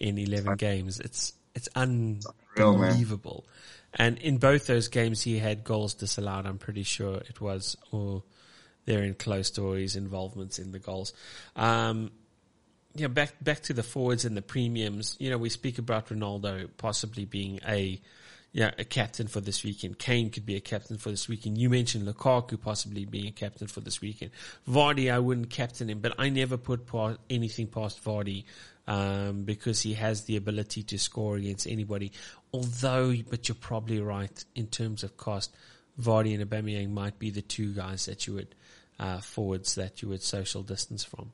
in 0.00 0.16
eleven 0.16 0.56
games. 0.56 0.98
It's 0.98 1.34
it's 1.54 1.68
unbelievable. 1.76 3.44
And 3.92 4.16
in 4.18 4.38
both 4.38 4.66
those 4.66 4.88
games, 4.88 5.20
he 5.20 5.38
had 5.38 5.62
goals 5.62 5.92
disallowed. 5.92 6.46
I'm 6.46 6.58
pretty 6.58 6.84
sure 6.84 7.16
it 7.16 7.42
was, 7.42 7.76
or 7.92 8.22
they're 8.84 9.02
in 9.02 9.14
close 9.14 9.50
to 9.50 9.70
his 9.72 9.96
involvements 9.96 10.58
in 10.58 10.72
the 10.72 10.78
goals. 10.78 11.12
Um, 11.56 12.10
yeah, 12.94 13.08
back 13.08 13.32
back 13.42 13.60
to 13.62 13.72
the 13.72 13.82
forwards 13.82 14.24
and 14.24 14.36
the 14.36 14.42
premiums. 14.42 15.16
You 15.18 15.30
know, 15.30 15.38
we 15.38 15.48
speak 15.48 15.78
about 15.78 16.08
Ronaldo 16.08 16.68
possibly 16.76 17.24
being 17.24 17.60
a 17.66 18.00
yeah, 18.54 18.70
a 18.78 18.84
captain 18.84 19.26
for 19.26 19.40
this 19.40 19.64
weekend. 19.64 19.98
Kane 19.98 20.30
could 20.30 20.46
be 20.46 20.54
a 20.54 20.60
captain 20.60 20.96
for 20.96 21.10
this 21.10 21.28
weekend. 21.28 21.58
You 21.58 21.68
mentioned 21.68 22.06
Lukaku 22.06 22.60
possibly 22.60 23.04
being 23.04 23.26
a 23.26 23.32
captain 23.32 23.66
for 23.66 23.80
this 23.80 24.00
weekend. 24.00 24.30
Vardy, 24.68 25.12
I 25.12 25.18
wouldn't 25.18 25.50
captain 25.50 25.90
him, 25.90 25.98
but 25.98 26.14
I 26.20 26.28
never 26.28 26.56
put 26.56 26.86
anything 27.28 27.66
past 27.66 28.02
Vardy 28.04 28.44
um, 28.86 29.42
because 29.42 29.80
he 29.80 29.94
has 29.94 30.22
the 30.22 30.36
ability 30.36 30.84
to 30.84 30.98
score 31.00 31.34
against 31.34 31.66
anybody. 31.66 32.12
Although, 32.52 33.12
but 33.28 33.48
you're 33.48 33.56
probably 33.56 34.00
right 34.00 34.44
in 34.54 34.68
terms 34.68 35.02
of 35.02 35.16
cost. 35.16 35.52
Vardy 36.00 36.40
and 36.40 36.48
Aubameyang 36.48 36.90
might 36.90 37.18
be 37.18 37.30
the 37.30 37.42
two 37.42 37.72
guys 37.72 38.06
that 38.06 38.28
you 38.28 38.34
would 38.34 38.54
uh, 38.98 39.20
forwards 39.20 39.74
that 39.76 40.02
you 40.02 40.08
would 40.08 40.22
social 40.22 40.62
distance 40.62 41.04
from. 41.04 41.32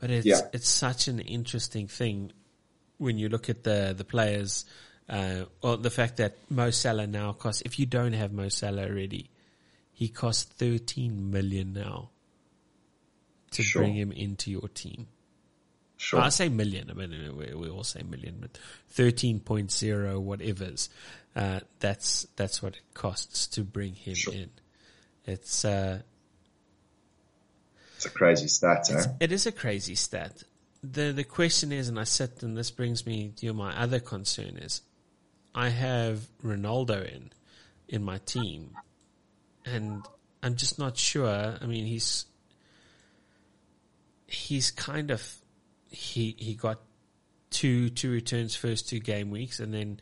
But 0.00 0.10
it's 0.10 0.26
yeah. 0.26 0.40
it's 0.52 0.68
such 0.68 1.08
an 1.08 1.20
interesting 1.20 1.88
thing 1.88 2.32
when 2.98 3.18
you 3.18 3.28
look 3.28 3.48
at 3.50 3.64
the 3.64 3.94
the 3.96 4.04
players 4.04 4.64
uh, 5.10 5.44
well, 5.60 5.76
the 5.76 5.90
fact 5.90 6.18
that 6.18 6.36
Mo 6.48 6.70
Salah 6.70 7.06
now 7.08 7.32
costs, 7.32 7.62
if 7.62 7.80
you 7.80 7.86
don't 7.86 8.12
have 8.12 8.32
Mo 8.32 8.48
Salah 8.48 8.84
already, 8.84 9.28
he 9.92 10.08
costs 10.08 10.44
13 10.44 11.32
million 11.32 11.72
now 11.72 12.10
to 13.50 13.62
sure. 13.62 13.82
bring 13.82 13.94
him 13.94 14.12
into 14.12 14.52
your 14.52 14.68
team. 14.68 15.08
Sure. 15.96 16.20
I 16.20 16.28
say 16.28 16.48
million. 16.48 16.90
I 16.90 16.94
mean, 16.94 17.36
we, 17.36 17.52
we 17.54 17.68
all 17.68 17.82
say 17.82 18.02
million, 18.02 18.36
but 18.40 18.56
13.0 18.94 20.20
whatever's. 20.20 20.88
Uh, 21.34 21.60
that's, 21.80 22.28
that's 22.36 22.62
what 22.62 22.74
it 22.76 22.94
costs 22.94 23.48
to 23.48 23.64
bring 23.64 23.94
him 23.94 24.14
sure. 24.14 24.32
in. 24.32 24.50
It's, 25.26 25.64
uh, 25.64 26.02
it's 28.00 28.06
a 28.06 28.16
crazy 28.16 28.48
stat, 28.48 28.88
eh? 28.90 29.04
It 29.20 29.30
is 29.30 29.44
a 29.44 29.52
crazy 29.52 29.94
stat. 29.94 30.42
The, 30.82 31.12
the 31.12 31.24
question 31.24 31.70
is, 31.70 31.90
and 31.90 32.00
I 32.00 32.04
said, 32.04 32.30
and 32.40 32.56
this 32.56 32.70
brings 32.70 33.04
me 33.04 33.34
to 33.36 33.52
my 33.52 33.78
other 33.78 34.00
concern 34.00 34.56
is, 34.56 34.80
I 35.54 35.68
have 35.68 36.20
Ronaldo 36.42 37.14
in 37.14 37.30
in 37.90 38.02
my 38.02 38.16
team, 38.18 38.70
and 39.66 40.02
I'm 40.42 40.56
just 40.56 40.78
not 40.78 40.96
sure. 40.96 41.58
I 41.60 41.66
mean, 41.66 41.84
he's 41.84 42.24
he's 44.26 44.70
kind 44.70 45.10
of 45.10 45.22
he 45.90 46.34
he 46.38 46.54
got 46.54 46.80
two 47.50 47.90
two 47.90 48.10
returns 48.10 48.54
first 48.54 48.88
two 48.88 49.00
game 49.00 49.30
weeks, 49.30 49.60
and 49.60 49.74
then 49.74 50.00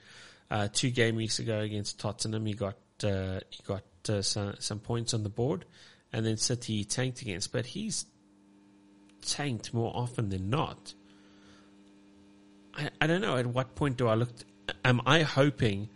uh, 0.52 0.68
two 0.72 0.90
game 0.90 1.16
weeks 1.16 1.40
ago 1.40 1.58
against 1.58 1.98
Tottenham, 1.98 2.46
he 2.46 2.54
got 2.54 2.76
uh, 3.02 3.40
he 3.50 3.64
got 3.66 3.82
uh, 4.08 4.22
some 4.22 4.54
some 4.60 4.78
points 4.78 5.14
on 5.14 5.24
the 5.24 5.30
board, 5.30 5.64
and 6.12 6.24
then 6.24 6.36
City 6.36 6.84
tanked 6.84 7.22
against, 7.22 7.52
but 7.52 7.66
he's 7.66 8.06
tanked 9.22 9.74
more 9.74 9.92
often 9.94 10.28
than 10.30 10.50
not. 10.50 10.94
I, 12.74 12.90
I 13.00 13.06
don't 13.06 13.20
know 13.20 13.36
at 13.36 13.46
what 13.46 13.74
point 13.74 13.96
do 13.96 14.08
I 14.08 14.14
look 14.14 14.30
am 14.84 15.00
I 15.06 15.22
hoping 15.22 15.88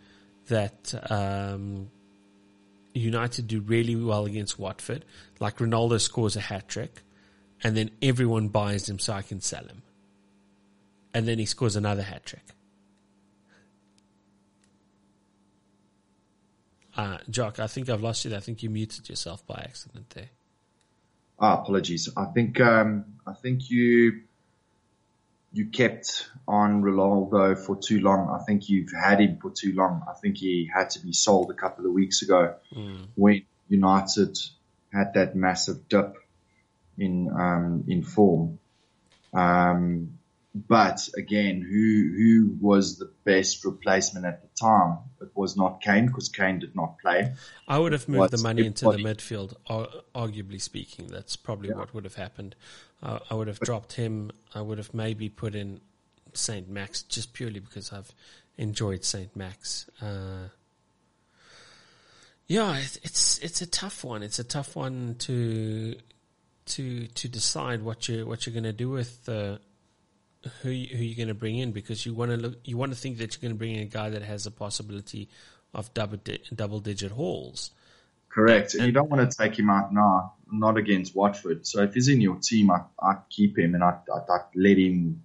that 0.47 0.93
um, 1.09 1.89
United 2.93 3.47
do 3.47 3.61
really 3.61 3.95
well 3.95 4.25
against 4.25 4.59
Watford, 4.59 5.05
like 5.39 5.57
Ronaldo 5.57 5.99
scores 5.99 6.35
a 6.35 6.41
hat 6.41 6.67
trick, 6.67 7.01
and 7.63 7.75
then 7.75 7.91
everyone 8.01 8.49
buys 8.49 8.89
him 8.89 8.99
so 8.99 9.13
I 9.13 9.21
can 9.21 9.41
sell 9.41 9.65
him, 9.65 9.81
and 11.13 11.27
then 11.27 11.39
he 11.39 11.45
scores 11.45 11.75
another 11.75 12.03
hat 12.03 12.25
trick. 12.25 12.43
Uh, 16.95 17.17
Jock, 17.29 17.59
I 17.59 17.67
think 17.67 17.89
I've 17.89 18.01
lost 18.01 18.25
you. 18.25 18.35
I 18.35 18.39
think 18.39 18.61
you 18.61 18.69
muted 18.69 19.09
yourself 19.09 19.45
by 19.47 19.55
accident 19.55 20.09
there. 20.11 20.29
Ah, 21.39 21.61
apologies. 21.61 22.09
I 22.15 22.25
think 22.25 22.59
um, 22.61 23.05
I 23.25 23.33
think 23.33 23.69
you 23.69 24.21
you 25.51 25.67
kept 25.67 26.29
on 26.47 26.81
Ronaldo 26.81 27.57
for 27.57 27.75
too 27.75 27.99
long. 27.99 28.29
I 28.29 28.43
think 28.43 28.69
you've 28.69 28.91
had 28.91 29.19
him 29.19 29.37
for 29.41 29.51
too 29.51 29.73
long. 29.73 30.03
I 30.09 30.13
think 30.13 30.37
he 30.37 30.69
had 30.73 30.91
to 30.91 30.99
be 30.99 31.13
sold 31.13 31.51
a 31.51 31.53
couple 31.53 31.85
of 31.85 31.93
weeks 31.93 32.21
ago 32.21 32.55
mm. 32.75 33.07
when 33.15 33.43
United 33.69 34.37
had 34.91 35.13
that 35.13 35.35
massive 35.35 35.87
dip 35.89 36.15
in 36.97 37.29
um, 37.29 37.85
in 37.87 38.03
form. 38.03 38.59
Um, 39.33 40.19
but 40.55 41.09
again, 41.17 41.61
who 41.61 42.13
who 42.15 42.57
was 42.61 42.97
the 42.97 43.11
best 43.23 43.65
replacement 43.65 44.25
at 44.25 44.41
the 44.41 44.49
time? 44.59 44.99
Was 45.43 45.57
not 45.57 45.81
Kane 45.81 46.07
because 46.07 46.29
Kane 46.29 46.59
did 46.59 46.73
not 46.75 46.97
play. 46.99 47.33
I 47.67 47.77
would 47.77 47.91
have 47.91 48.07
moved 48.07 48.31
the 48.31 48.41
money 48.41 48.65
into 48.65 48.85
the 48.85 48.97
midfield. 48.97 49.53
Arguably 50.15 50.61
speaking, 50.61 51.07
that's 51.07 51.35
probably 51.35 51.69
yeah. 51.69 51.75
what 51.75 51.93
would 51.93 52.05
have 52.05 52.15
happened. 52.15 52.55
Uh, 53.01 53.19
I 53.29 53.33
would 53.33 53.47
have 53.47 53.59
but, 53.59 53.65
dropped 53.65 53.93
him. 53.93 54.31
I 54.55 54.61
would 54.61 54.77
have 54.77 54.93
maybe 54.93 55.27
put 55.27 55.53
in 55.53 55.81
Saint 56.33 56.69
Max 56.69 57.03
just 57.03 57.33
purely 57.33 57.59
because 57.59 57.91
I've 57.91 58.13
enjoyed 58.57 59.03
Saint 59.03 59.35
Max. 59.35 59.89
Uh, 60.01 60.47
yeah, 62.47 62.77
it's 62.77 63.39
it's 63.39 63.61
a 63.61 63.67
tough 63.67 64.03
one. 64.03 64.23
It's 64.23 64.39
a 64.39 64.43
tough 64.43 64.75
one 64.75 65.15
to 65.19 65.95
to 66.65 67.07
to 67.07 67.27
decide 67.27 67.81
what 67.81 68.07
you 68.07 68.25
what 68.25 68.45
you're 68.45 68.53
going 68.53 68.63
to 68.63 68.73
do 68.73 68.89
with. 68.89 69.27
Uh, 69.27 69.57
who 70.61 70.69
you, 70.69 70.95
who 70.95 71.03
you're 71.03 71.15
going 71.15 71.27
to 71.27 71.33
bring 71.33 71.57
in 71.57 71.71
because 71.71 72.05
you 72.05 72.13
want 72.13 72.31
to 72.31 72.37
look 72.37 72.57
you 72.63 72.77
want 72.77 72.91
to 72.91 72.97
think 72.97 73.17
that 73.17 73.33
you're 73.33 73.41
going 73.41 73.53
to 73.53 73.57
bring 73.57 73.75
in 73.75 73.83
a 73.83 73.85
guy 73.85 74.09
that 74.09 74.21
has 74.21 74.45
a 74.45 74.51
possibility 74.51 75.29
of 75.73 75.93
double 75.93 76.17
di- 76.17 76.41
double 76.53 76.79
digit 76.79 77.11
hauls. 77.11 77.71
Correct, 78.29 78.73
and, 78.73 78.85
you 78.85 78.91
don't 78.91 79.09
want 79.09 79.29
to 79.29 79.37
take 79.37 79.57
him 79.57 79.69
out 79.69 79.93
now, 79.93 80.33
not 80.51 80.77
against 80.77 81.15
Watford. 81.15 81.67
So 81.67 81.83
if 81.83 81.93
he's 81.93 82.07
in 82.07 82.19
your 82.19 82.37
team, 82.37 82.71
I 82.71 82.81
I 82.99 83.17
keep 83.29 83.57
him 83.57 83.75
and 83.75 83.83
I 83.83 83.97
I 84.13 84.39
let 84.55 84.77
him 84.77 85.23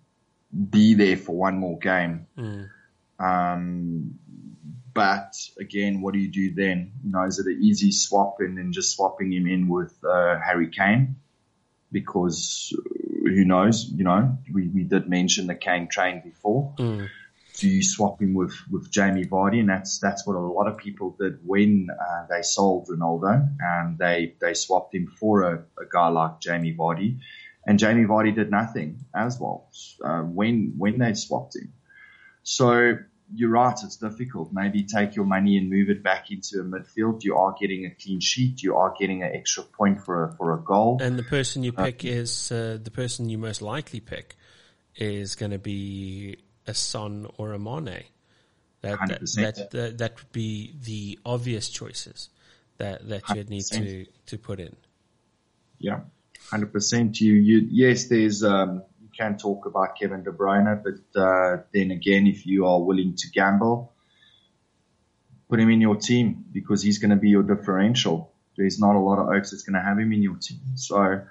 be 0.71 0.95
there 0.95 1.17
for 1.17 1.37
one 1.37 1.59
more 1.59 1.79
game. 1.79 2.27
Mm. 2.37 2.69
Um, 3.19 4.19
but 4.95 5.35
again, 5.59 6.01
what 6.01 6.15
do 6.15 6.21
you 6.21 6.29
do 6.29 6.55
then? 6.55 6.93
You 7.05 7.13
know, 7.13 7.25
is 7.25 7.39
it 7.39 7.47
an 7.47 7.59
easy 7.63 7.93
swap 7.93 8.37
and 8.41 8.57
then 8.57 8.73
just 8.73 8.97
swapping 8.97 9.33
him 9.33 9.47
in 9.47 9.69
with 9.69 9.97
uh, 10.05 10.39
Harry 10.41 10.69
Kane? 10.71 11.17
Because 11.93 12.75
who 13.29 13.45
knows? 13.45 13.85
You 13.85 14.05
know, 14.05 14.39
we, 14.53 14.69
we 14.69 14.83
did 14.85 15.09
mention 15.09 15.47
the 15.47 15.55
Kane 15.55 15.89
train 15.89 16.23
before. 16.25 16.75
Mm. 16.79 17.09
Do 17.57 17.69
you 17.69 17.83
swap 17.83 18.21
him 18.21 18.35
with, 18.35 18.55
with 18.71 18.91
Jamie 18.91 19.25
Vardy? 19.25 19.59
And 19.59 19.69
that's 19.69 19.99
that's 19.99 20.25
what 20.27 20.37
a 20.37 20.39
lot 20.39 20.69
of 20.69 20.77
people 20.77 21.17
did 21.19 21.41
when 21.45 21.89
uh, 21.91 22.27
they 22.31 22.43
sold 22.43 22.89
Ronaldo. 22.89 23.49
And 23.61 23.99
they 23.99 24.35
they 24.41 24.55
swapped 24.55 24.95
him 24.95 25.09
for 25.19 25.43
a, 25.43 25.55
a, 25.81 25.87
guy 25.91 26.09
like 26.09 26.41
Jamie 26.41 26.75
Vardy. 26.75 27.19
And 27.67 27.79
Jamie 27.79 28.05
Vardy 28.05 28.35
did 28.35 28.51
nothing 28.51 29.05
as 29.15 29.41
well 29.41 29.69
uh, 30.05 30.21
when 30.21 30.75
when 30.79 30.99
they 30.99 31.15
swapped 31.15 31.57
him. 31.57 31.73
So 32.45 32.99
you're 33.35 33.51
right, 33.51 33.77
it's 33.83 33.97
difficult. 33.97 34.53
Maybe 34.53 34.85
take 34.85 35.15
your 35.15 35.25
money 35.25 35.59
and 35.59 35.69
move 35.69 35.91
it 35.91 36.03
back 36.03 36.31
into 36.31 36.61
a 36.61 36.65
midfield. 36.65 37.25
You 37.25 37.37
are 37.37 37.55
getting 37.59 37.85
a 37.85 37.91
clean 37.91 38.21
sheet. 38.21 38.63
You 38.63 38.77
are 38.77 38.95
getting 38.99 39.23
an 39.23 39.31
extra 39.35 39.63
point 39.63 40.05
for 40.05 40.25
a, 40.25 40.33
for 40.37 40.55
a 40.55 40.59
goal. 40.59 40.99
And 41.01 41.19
the 41.19 41.23
person 41.23 41.63
you 41.63 41.73
pick 41.73 42.05
uh, 42.05 42.09
is 42.09 42.51
uh, 42.51 42.79
the 42.83 42.91
person 42.91 43.29
you 43.29 43.39
most 43.39 43.63
likely 43.63 44.01
pick 44.01 44.37
is 44.97 45.35
going 45.35 45.53
to 45.53 45.59
be 45.59 46.39
a 46.67 46.75
Son 46.75 47.27
or 47.37 47.53
a 47.53 47.59
Mane. 47.59 48.05
That 48.81 48.99
that, 49.09 49.21
that, 49.37 49.71
that, 49.73 49.99
that 49.99 50.17
would 50.17 50.33
be 50.33 50.75
the 50.85 51.19
obvious 51.27 51.69
choices 51.69 52.31
that 52.79 53.09
that 53.09 53.29
you 53.35 53.45
need 53.45 53.65
to 53.73 54.07
to 54.27 54.39
put 54.39 54.61
in. 54.61 54.77
Yeah, 55.79 56.01
hundred 56.49 56.73
percent. 56.73 57.21
You 57.21 57.35
you 57.35 57.69
yes, 57.71 58.05
there's 58.05 58.45
um 58.45 58.85
can 59.19 59.37
talk 59.37 59.67
about 59.67 59.99
Kevin 59.99 60.23
De 60.23 60.31
Bruyne, 60.31 60.83
but 60.83 61.21
uh, 61.21 61.63
then 61.75 61.91
again, 61.91 62.27
if 62.27 62.47
you 62.47 62.67
are 62.67 62.81
willing 62.81 63.17
to 63.17 63.29
gamble, 63.31 63.93
put 65.49 65.59
him 65.59 65.71
in 65.71 65.81
your 65.81 65.97
team 65.97 66.45
because 66.53 66.83
he's 66.83 66.99
going 66.99 67.11
to 67.11 67.17
be 67.17 67.31
your 67.31 67.43
differential. 67.43 68.33
There's 68.57 68.79
not 68.79 68.95
a 68.97 68.99
lot 68.99 69.19
of 69.19 69.29
oaks 69.29 69.51
that's 69.51 69.63
going 69.63 69.75
to 69.75 69.81
have 69.81 69.99
him 69.99 70.13
in 70.13 70.23
your 70.23 70.37
team. 70.37 70.61
So 70.77 71.23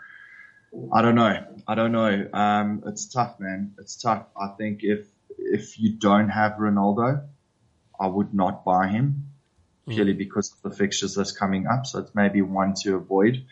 I 0.93 1.01
don't 1.01 1.15
know. 1.15 1.43
I 1.67 1.75
don't 1.75 1.91
know. 1.91 2.27
Um, 2.33 2.83
it's 2.85 3.07
tough, 3.07 3.39
man. 3.39 3.73
It's 3.79 3.95
tough. 3.95 4.25
I 4.39 4.49
think 4.57 4.79
if 4.83 5.07
if 5.37 5.79
you 5.79 5.93
don't 5.93 6.29
have 6.29 6.53
Ronaldo, 6.53 7.25
I 7.99 8.07
would 8.07 8.33
not 8.33 8.65
buy 8.65 8.87
him 8.87 9.29
purely 9.87 10.13
because 10.13 10.51
of 10.51 10.69
the 10.69 10.75
fixtures 10.75 11.15
that's 11.15 11.31
coming 11.31 11.67
up. 11.67 11.85
So 11.85 11.99
it's 11.99 12.13
maybe 12.13 12.41
one 12.41 12.73
to 12.81 12.95
avoid. 12.95 13.45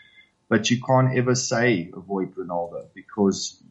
But 0.50 0.70
you 0.70 0.82
can't 0.82 1.18
ever 1.18 1.36
say 1.36 1.92
avoid 1.96 2.36
Ronaldo 2.36 2.88
because 2.94 3.63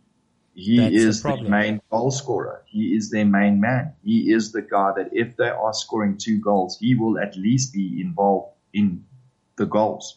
he 0.54 0.78
That's 0.78 0.94
is 0.94 1.22
the, 1.22 1.28
problem. 1.28 1.50
main 1.50 1.80
goal 1.90 2.10
scorer. 2.10 2.62
He 2.66 2.94
is 2.94 3.10
their 3.10 3.24
main 3.24 3.60
man. 3.60 3.92
He 4.04 4.32
is 4.32 4.52
the 4.52 4.62
guy 4.62 4.92
that 4.96 5.10
if 5.12 5.36
they 5.36 5.48
are 5.48 5.74
scoring 5.74 6.16
two 6.16 6.40
goals, 6.40 6.78
he 6.78 6.94
will 6.94 7.18
at 7.18 7.36
least 7.36 7.72
be 7.72 8.00
involved 8.00 8.52
in 8.72 9.04
the 9.56 9.66
goals. 9.66 10.16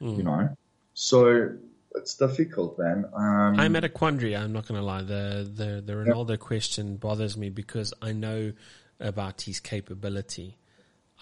Hmm. 0.00 0.08
You 0.16 0.22
know, 0.24 0.56
so 0.94 1.52
it's 1.94 2.14
difficult, 2.16 2.78
man. 2.78 3.04
Um, 3.14 3.60
I'm 3.60 3.76
at 3.76 3.84
a 3.84 3.88
quandary. 3.88 4.36
I'm 4.36 4.52
not 4.52 4.66
going 4.66 4.80
to 4.80 4.84
lie. 4.84 5.02
The 5.02 5.48
the 5.54 5.82
the 5.84 5.92
Ronaldo 5.92 6.38
question 6.38 6.96
bothers 6.96 7.36
me 7.36 7.50
because 7.50 7.92
I 8.02 8.12
know 8.12 8.52
about 8.98 9.42
his 9.42 9.60
capability. 9.60 10.56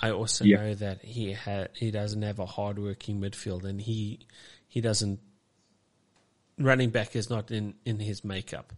I 0.00 0.10
also 0.10 0.44
Yeah. 0.44 0.58
know 0.58 0.74
that 0.74 1.02
he 1.02 1.32
ha- 1.32 1.66
he 1.74 1.90
doesn't 1.90 2.22
have 2.22 2.38
a 2.38 2.46
hardworking 2.46 3.20
midfield, 3.20 3.64
and 3.64 3.80
he 3.80 4.20
he 4.68 4.80
doesn't 4.80 5.18
running 6.58 6.90
back 6.90 7.16
is 7.16 7.30
not 7.30 7.50
in 7.50 7.74
in 7.84 7.98
his 7.98 8.24
makeup. 8.24 8.72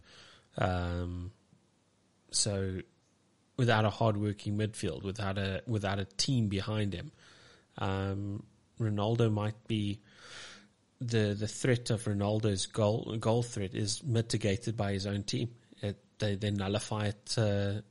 Um, 0.57 1.31
so 2.31 2.79
without 3.57 3.85
a 3.85 3.89
hardworking 3.89 4.57
midfield, 4.57 5.03
without 5.03 5.37
a 5.37 5.61
without 5.67 5.99
a 5.99 6.05
team 6.05 6.47
behind 6.47 6.93
him, 6.93 7.11
um, 7.77 8.43
Ronaldo 8.79 9.31
might 9.31 9.67
be 9.67 10.01
the 10.99 11.35
the 11.37 11.47
threat 11.47 11.89
of 11.89 12.03
Ronaldo's 12.05 12.65
goal 12.65 13.17
goal 13.19 13.43
threat 13.43 13.73
is 13.73 14.03
mitigated 14.03 14.77
by 14.77 14.93
his 14.93 15.05
own 15.05 15.23
team. 15.23 15.49
It, 15.81 15.97
they 16.19 16.35
they 16.35 16.51
nullify 16.51 17.07
it 17.07 17.35
uh, 17.37 17.81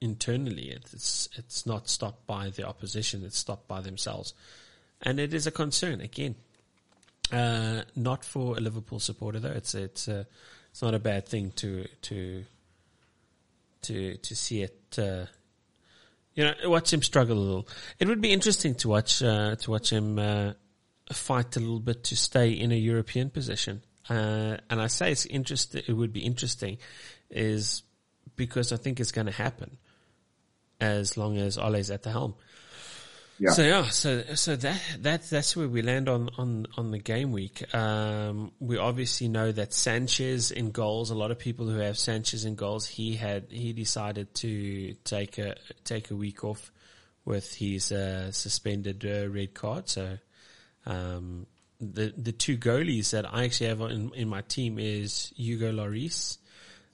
internally. 0.00 0.70
It, 0.70 0.84
it's 0.92 1.28
it's 1.36 1.66
not 1.66 1.88
stopped 1.88 2.26
by 2.26 2.50
the 2.50 2.66
opposition. 2.66 3.24
It's 3.24 3.38
stopped 3.38 3.68
by 3.68 3.80
themselves, 3.80 4.34
and 5.02 5.20
it 5.20 5.32
is 5.32 5.46
a 5.46 5.52
concern 5.52 6.00
again. 6.00 6.34
Uh, 7.30 7.82
not 7.94 8.24
for 8.24 8.56
a 8.56 8.60
Liverpool 8.60 9.00
supporter 9.00 9.38
though. 9.38 9.50
It's 9.50 9.74
it's 9.74 10.08
uh, 10.08 10.24
it's 10.70 10.82
not 10.82 10.94
a 10.94 10.98
bad 10.98 11.28
thing 11.28 11.52
to 11.56 11.86
to 12.02 12.44
to 13.82 14.16
to 14.16 14.36
see 14.36 14.62
it. 14.62 14.98
Uh, 14.98 15.26
you 16.34 16.44
know, 16.44 16.54
watch 16.64 16.92
him 16.92 17.02
struggle 17.02 17.36
a 17.36 17.40
little. 17.40 17.68
It 17.98 18.08
would 18.08 18.20
be 18.20 18.32
interesting 18.32 18.74
to 18.76 18.88
watch 18.88 19.22
uh, 19.22 19.56
to 19.56 19.70
watch 19.70 19.90
him 19.90 20.18
uh, 20.18 20.52
fight 21.12 21.56
a 21.56 21.60
little 21.60 21.80
bit 21.80 22.04
to 22.04 22.16
stay 22.16 22.50
in 22.52 22.72
a 22.72 22.76
European 22.76 23.30
position. 23.30 23.82
Uh, 24.08 24.56
and 24.70 24.80
I 24.80 24.86
say 24.86 25.12
it's 25.12 25.26
interest. 25.26 25.74
It 25.74 25.92
would 25.92 26.12
be 26.12 26.20
interesting, 26.20 26.78
is 27.28 27.82
because 28.36 28.72
I 28.72 28.76
think 28.76 29.00
it's 29.00 29.12
going 29.12 29.26
to 29.26 29.32
happen 29.32 29.76
as 30.80 31.16
long 31.16 31.36
as 31.36 31.58
Ole's 31.58 31.90
at 31.90 32.04
the 32.04 32.10
helm. 32.10 32.34
Yeah. 33.40 33.50
So 33.50 33.62
yeah, 33.62 33.88
so 33.88 34.22
so 34.34 34.56
that 34.56 34.80
that 35.00 35.22
that's 35.30 35.56
where 35.56 35.68
we 35.68 35.82
land 35.82 36.08
on 36.08 36.30
on 36.38 36.66
on 36.76 36.90
the 36.90 36.98
game 36.98 37.30
week. 37.30 37.72
Um, 37.74 38.50
we 38.58 38.78
obviously 38.78 39.28
know 39.28 39.52
that 39.52 39.72
Sanchez 39.72 40.50
in 40.50 40.72
goals. 40.72 41.10
A 41.10 41.14
lot 41.14 41.30
of 41.30 41.38
people 41.38 41.66
who 41.66 41.78
have 41.78 41.96
Sanchez 41.96 42.44
in 42.44 42.56
goals, 42.56 42.86
he 42.86 43.14
had 43.14 43.46
he 43.50 43.72
decided 43.72 44.34
to 44.36 44.94
take 45.04 45.38
a 45.38 45.54
take 45.84 46.10
a 46.10 46.16
week 46.16 46.42
off 46.42 46.72
with 47.24 47.54
his 47.54 47.92
uh, 47.92 48.32
suspended 48.32 49.04
uh, 49.04 49.28
red 49.28 49.54
card. 49.54 49.88
So 49.88 50.18
um, 50.86 51.46
the 51.80 52.12
the 52.16 52.32
two 52.32 52.56
goalies 52.56 53.10
that 53.10 53.32
I 53.32 53.44
actually 53.44 53.68
have 53.68 53.80
in 53.82 54.12
in 54.14 54.28
my 54.28 54.40
team 54.40 54.78
is 54.80 55.32
Hugo 55.36 55.70
Lloris 55.70 56.38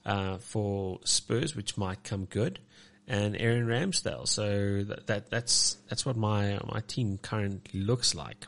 uh, 0.04 0.38
for 0.38 1.00
Spurs, 1.04 1.56
which 1.56 1.78
might 1.78 2.04
come 2.04 2.26
good, 2.26 2.58
and 3.06 3.36
Aaron 3.36 3.66
Ramsdale. 3.66 4.26
So 4.26 4.84
that, 4.84 5.06
that 5.06 5.30
that's 5.30 5.76
that's 5.88 6.06
what 6.06 6.16
my 6.16 6.58
my 6.64 6.80
team 6.86 7.18
currently 7.18 7.80
looks 7.80 8.14
like. 8.14 8.46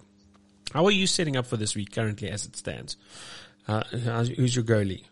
How 0.73 0.85
are 0.87 0.91
you 0.91 1.07
setting 1.07 1.37
up 1.37 1.47
for 1.47 1.57
this 1.57 1.75
week 1.75 1.93
currently 1.93 2.29
as 2.29 2.45
it 2.45 2.57
stands? 2.57 2.97
Uh, 3.69 3.83
who's 3.85 4.55
your 4.55 4.65
goalie? 4.65 5.05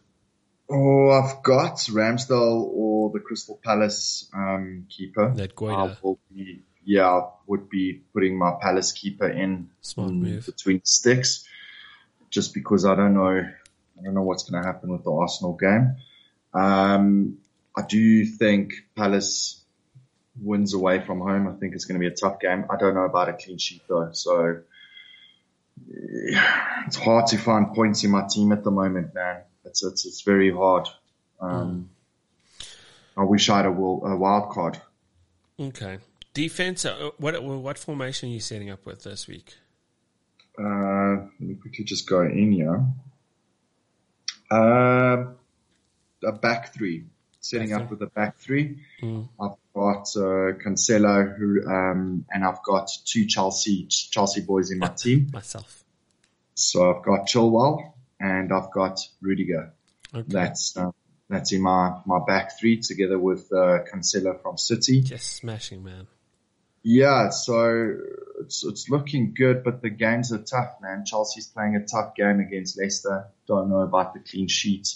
Oh, 0.71 1.11
I've 1.11 1.43
got 1.43 1.77
Ramsdale 1.77 2.71
or 2.73 3.11
the 3.11 3.21
Crystal 3.21 3.61
Palace 3.63 4.31
um, 4.35 4.87
keeper. 4.89 5.33
That 5.35 5.61
will 6.03 6.19
be, 6.33 6.63
yeah, 6.85 7.09
I 7.09 7.23
would 7.47 7.69
be 7.69 8.01
putting 8.13 8.39
my 8.39 8.53
Palace 8.61 8.93
keeper 8.93 9.29
in, 9.29 9.71
Smart 9.81 10.11
in 10.11 10.23
move. 10.23 10.47
between 10.47 10.81
sticks, 10.85 11.45
just 12.31 12.55
because 12.55 12.85
I 12.87 12.95
don't 12.95 13.15
know, 13.15 13.29
I 13.29 14.03
don't 14.03 14.15
know 14.15 14.23
what's 14.23 14.49
going 14.49 14.63
to 14.63 14.67
happen 14.67 14.91
with 14.91 15.05
the 15.05 15.13
Arsenal 15.13 15.53
game. 15.55 15.97
Um, 16.55 17.39
I 17.77 17.83
do 17.83 18.25
think 18.25 18.75
Palace 18.97 19.63
wins 20.41 20.75
away 20.75 21.01
from 21.01 21.21
home. 21.21 21.49
I 21.49 21.53
think 21.53 21.75
it's 21.75 21.85
going 21.85 22.01
to 22.01 22.01
be 22.01 22.13
a 22.13 22.17
tough 22.17 22.41
game. 22.41 22.65
I 22.71 22.77
don't 22.77 22.95
know 22.95 23.05
about 23.05 23.29
a 23.29 23.33
clean 23.33 23.59
sheet 23.59 23.83
though, 23.89 24.11
so 24.13 24.61
it's 25.89 26.97
hard 26.97 27.27
to 27.29 27.39
find 27.39 27.75
points 27.75 28.05
in 28.05 28.11
my 28.11 28.27
team 28.29 28.53
at 28.53 28.65
the 28.65 28.71
moment, 28.71 29.15
man. 29.15 29.43
It's 29.65 29.83
it's 29.83 30.05
it's 30.05 30.21
very 30.23 30.53
hard. 30.53 30.89
Um, 31.41 31.91
I 33.17 33.25
wish 33.25 33.49
I 33.49 33.59
had 33.59 33.67
a, 33.67 33.71
a 33.71 34.17
wild 34.17 34.51
card. 34.51 34.81
Okay, 35.59 35.99
defense. 36.33 36.85
Uh, 36.85 37.11
what 37.19 37.43
what 37.43 37.79
formation 37.79 38.29
are 38.29 38.33
you 38.33 38.41
setting 38.41 38.71
up 38.71 38.85
with 38.87 39.05
this 39.05 39.27
week? 39.27 39.55
Uh, 40.59 41.27
let 41.41 41.41
me 41.41 41.55
quickly 41.55 41.85
just 41.85 42.09
go 42.09 42.23
in 42.23 42.53
here. 42.53 42.85
Um, 44.51 45.37
a 46.23 46.33
back 46.33 46.73
three, 46.73 47.05
setting 47.45 47.73
up 47.75 47.91
with 47.91 48.01
a 48.03 48.07
back 48.07 48.39
three. 48.39 48.79
Mm. 49.03 49.29
I've 49.39 49.59
got 49.75 50.09
uh, 50.17 50.57
Cancelo, 50.65 51.37
who, 51.37 51.69
um, 51.69 52.25
and 52.31 52.45
I've 52.45 52.63
got 52.63 52.91
two 53.05 53.27
Chelsea 53.27 53.87
Chelsea 53.87 54.41
boys 54.41 54.71
in 54.71 54.79
my 54.79 54.89
team. 54.89 55.29
Myself. 55.33 55.85
So 56.55 56.95
I've 56.95 57.05
got 57.05 57.27
Chilwell 57.27 57.93
and 58.19 58.53
I've 58.53 58.71
got 58.73 59.01
Rudiger. 59.21 59.75
Okay. 60.15 60.25
That's 60.29 60.77
uh, 60.77 60.93
that's 61.29 61.53
in 61.53 61.61
my 61.61 62.01
my 62.07 62.21
back 62.27 62.59
three 62.59 62.81
together 62.81 63.19
with 63.19 63.53
uh, 63.53 63.81
Cancelo 63.93 64.41
from 64.41 64.57
City. 64.57 65.03
Just 65.03 65.37
smashing, 65.37 65.85
man. 65.85 66.07
Yeah, 66.83 67.31
so 67.31 67.97
it's 68.41 68.65
it's 68.65 68.89
looking 68.89 69.35
good, 69.35 69.65
but 69.65 69.83
the 69.83 69.91
games 69.91 70.33
are 70.33 70.43
tough, 70.43 70.77
man. 70.81 71.05
Chelsea's 71.05 71.47
playing 71.47 71.77
a 71.77 71.85
tough 71.85 72.15
game 72.15 72.41
against 72.41 72.79
Leicester. 72.79 73.27
Don't 73.47 73.69
know 73.69 73.81
about 73.81 74.15
the 74.15 74.21
clean 74.21 74.49
sheet. 74.49 74.95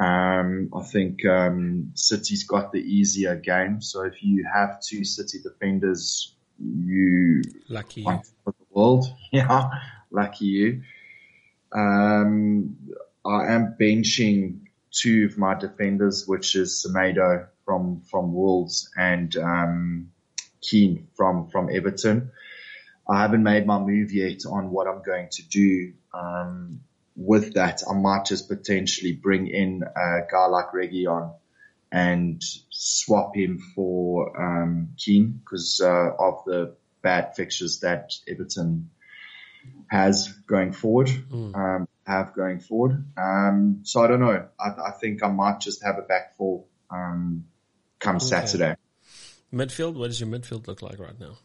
Um, 0.00 0.70
I 0.74 0.82
think 0.82 1.26
um, 1.26 1.92
City's 1.94 2.44
got 2.44 2.72
the 2.72 2.78
easier 2.80 3.36
game. 3.36 3.82
So 3.82 4.04
if 4.04 4.22
you 4.22 4.46
have 4.52 4.80
two 4.80 5.04
City 5.04 5.40
defenders, 5.42 6.34
you 6.58 7.42
Lucky. 7.68 8.04
the 8.04 8.52
world. 8.70 9.06
Yeah, 9.32 9.70
lucky 10.10 10.46
you. 10.46 10.82
Um, 11.72 12.76
I 13.24 13.52
am 13.52 13.76
benching 13.78 14.60
two 14.90 15.28
of 15.30 15.38
my 15.38 15.54
defenders, 15.54 16.26
which 16.26 16.56
is 16.56 16.84
Semedo 16.84 17.46
from 17.64 18.00
from 18.10 18.32
Wolves 18.32 18.90
and 18.96 19.36
um, 19.36 20.10
Keane 20.62 21.08
from 21.14 21.48
from 21.48 21.68
Everton. 21.70 22.32
I 23.08 23.20
haven't 23.20 23.42
made 23.42 23.66
my 23.66 23.78
move 23.78 24.12
yet 24.12 24.46
on 24.50 24.70
what 24.70 24.88
I'm 24.88 25.02
going 25.02 25.28
to 25.32 25.42
do. 25.48 25.92
Um, 26.14 26.80
with 27.16 27.54
that, 27.54 27.82
I 27.88 27.94
might 27.94 28.26
just 28.26 28.48
potentially 28.48 29.12
bring 29.12 29.46
in 29.48 29.82
a 29.82 30.20
guy 30.30 30.46
like 30.46 30.72
Reguilon 30.72 31.34
and 31.92 32.42
swap 32.70 33.34
him 33.34 33.58
for 33.74 34.40
um, 34.40 34.90
Keane 34.96 35.40
because 35.44 35.80
uh, 35.82 36.10
of 36.18 36.44
the 36.46 36.76
bad 37.02 37.34
fixtures 37.34 37.80
that 37.80 38.12
Everton 38.28 38.90
has 39.88 40.28
going 40.46 40.72
forward, 40.72 41.10
um, 41.54 41.88
have 42.06 42.32
going 42.34 42.60
forward. 42.60 43.04
Um, 43.16 43.80
so 43.82 44.02
I 44.02 44.06
don't 44.06 44.20
know. 44.20 44.46
I, 44.58 44.88
I 44.88 44.90
think 44.92 45.22
I 45.22 45.28
might 45.28 45.60
just 45.60 45.82
have 45.84 45.98
a 45.98 46.02
back 46.02 46.36
four 46.36 46.64
um, 46.90 47.44
come 47.98 48.20
Saturday. 48.20 48.76
Midfield. 49.52 49.94
What 49.94 50.06
does 50.06 50.20
your 50.20 50.28
midfield 50.28 50.68
look 50.68 50.80
like 50.80 50.98
right 50.98 51.18
now? 51.18 51.38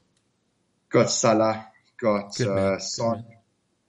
Got 0.90 1.10
Salah, 1.10 1.68
got 2.00 2.40
uh, 2.40 2.80
Son. 2.80 3.26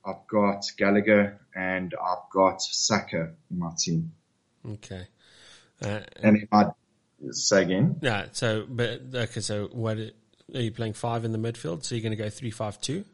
I've 0.06 0.26
got 0.28 0.64
Gallagher, 0.76 1.40
and 1.54 1.94
I've 2.00 2.30
got 2.32 2.62
Saka 2.62 3.32
in 3.50 3.58
my 3.58 3.70
team. 3.76 4.12
Okay. 4.64 5.08
Uh, 5.82 6.00
And 6.22 6.36
if 6.36 6.48
I 6.52 6.66
say 7.30 7.62
again, 7.62 7.96
yeah. 8.00 8.26
So, 8.32 8.64
but 8.68 9.00
okay. 9.14 9.40
So, 9.40 9.68
what 9.72 9.98
are 9.98 10.10
you 10.60 10.70
playing? 10.70 10.94
Five 10.94 11.24
in 11.24 11.32
the 11.32 11.38
midfield. 11.38 11.84
So 11.84 11.94
you're 11.94 12.02
going 12.02 12.16
to 12.16 12.22
go 12.22 12.30
three 12.30 12.50
five 12.50 12.80
two. 12.80 13.04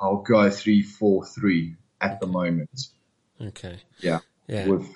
I'll 0.00 0.22
go 0.22 0.48
three 0.50 0.82
four 0.82 1.26
three 1.26 1.76
at 2.00 2.20
the 2.20 2.26
moment. 2.26 2.88
Okay. 3.40 3.78
Yeah. 4.00 4.20
Yeah. 4.46 4.68
With 4.68 4.86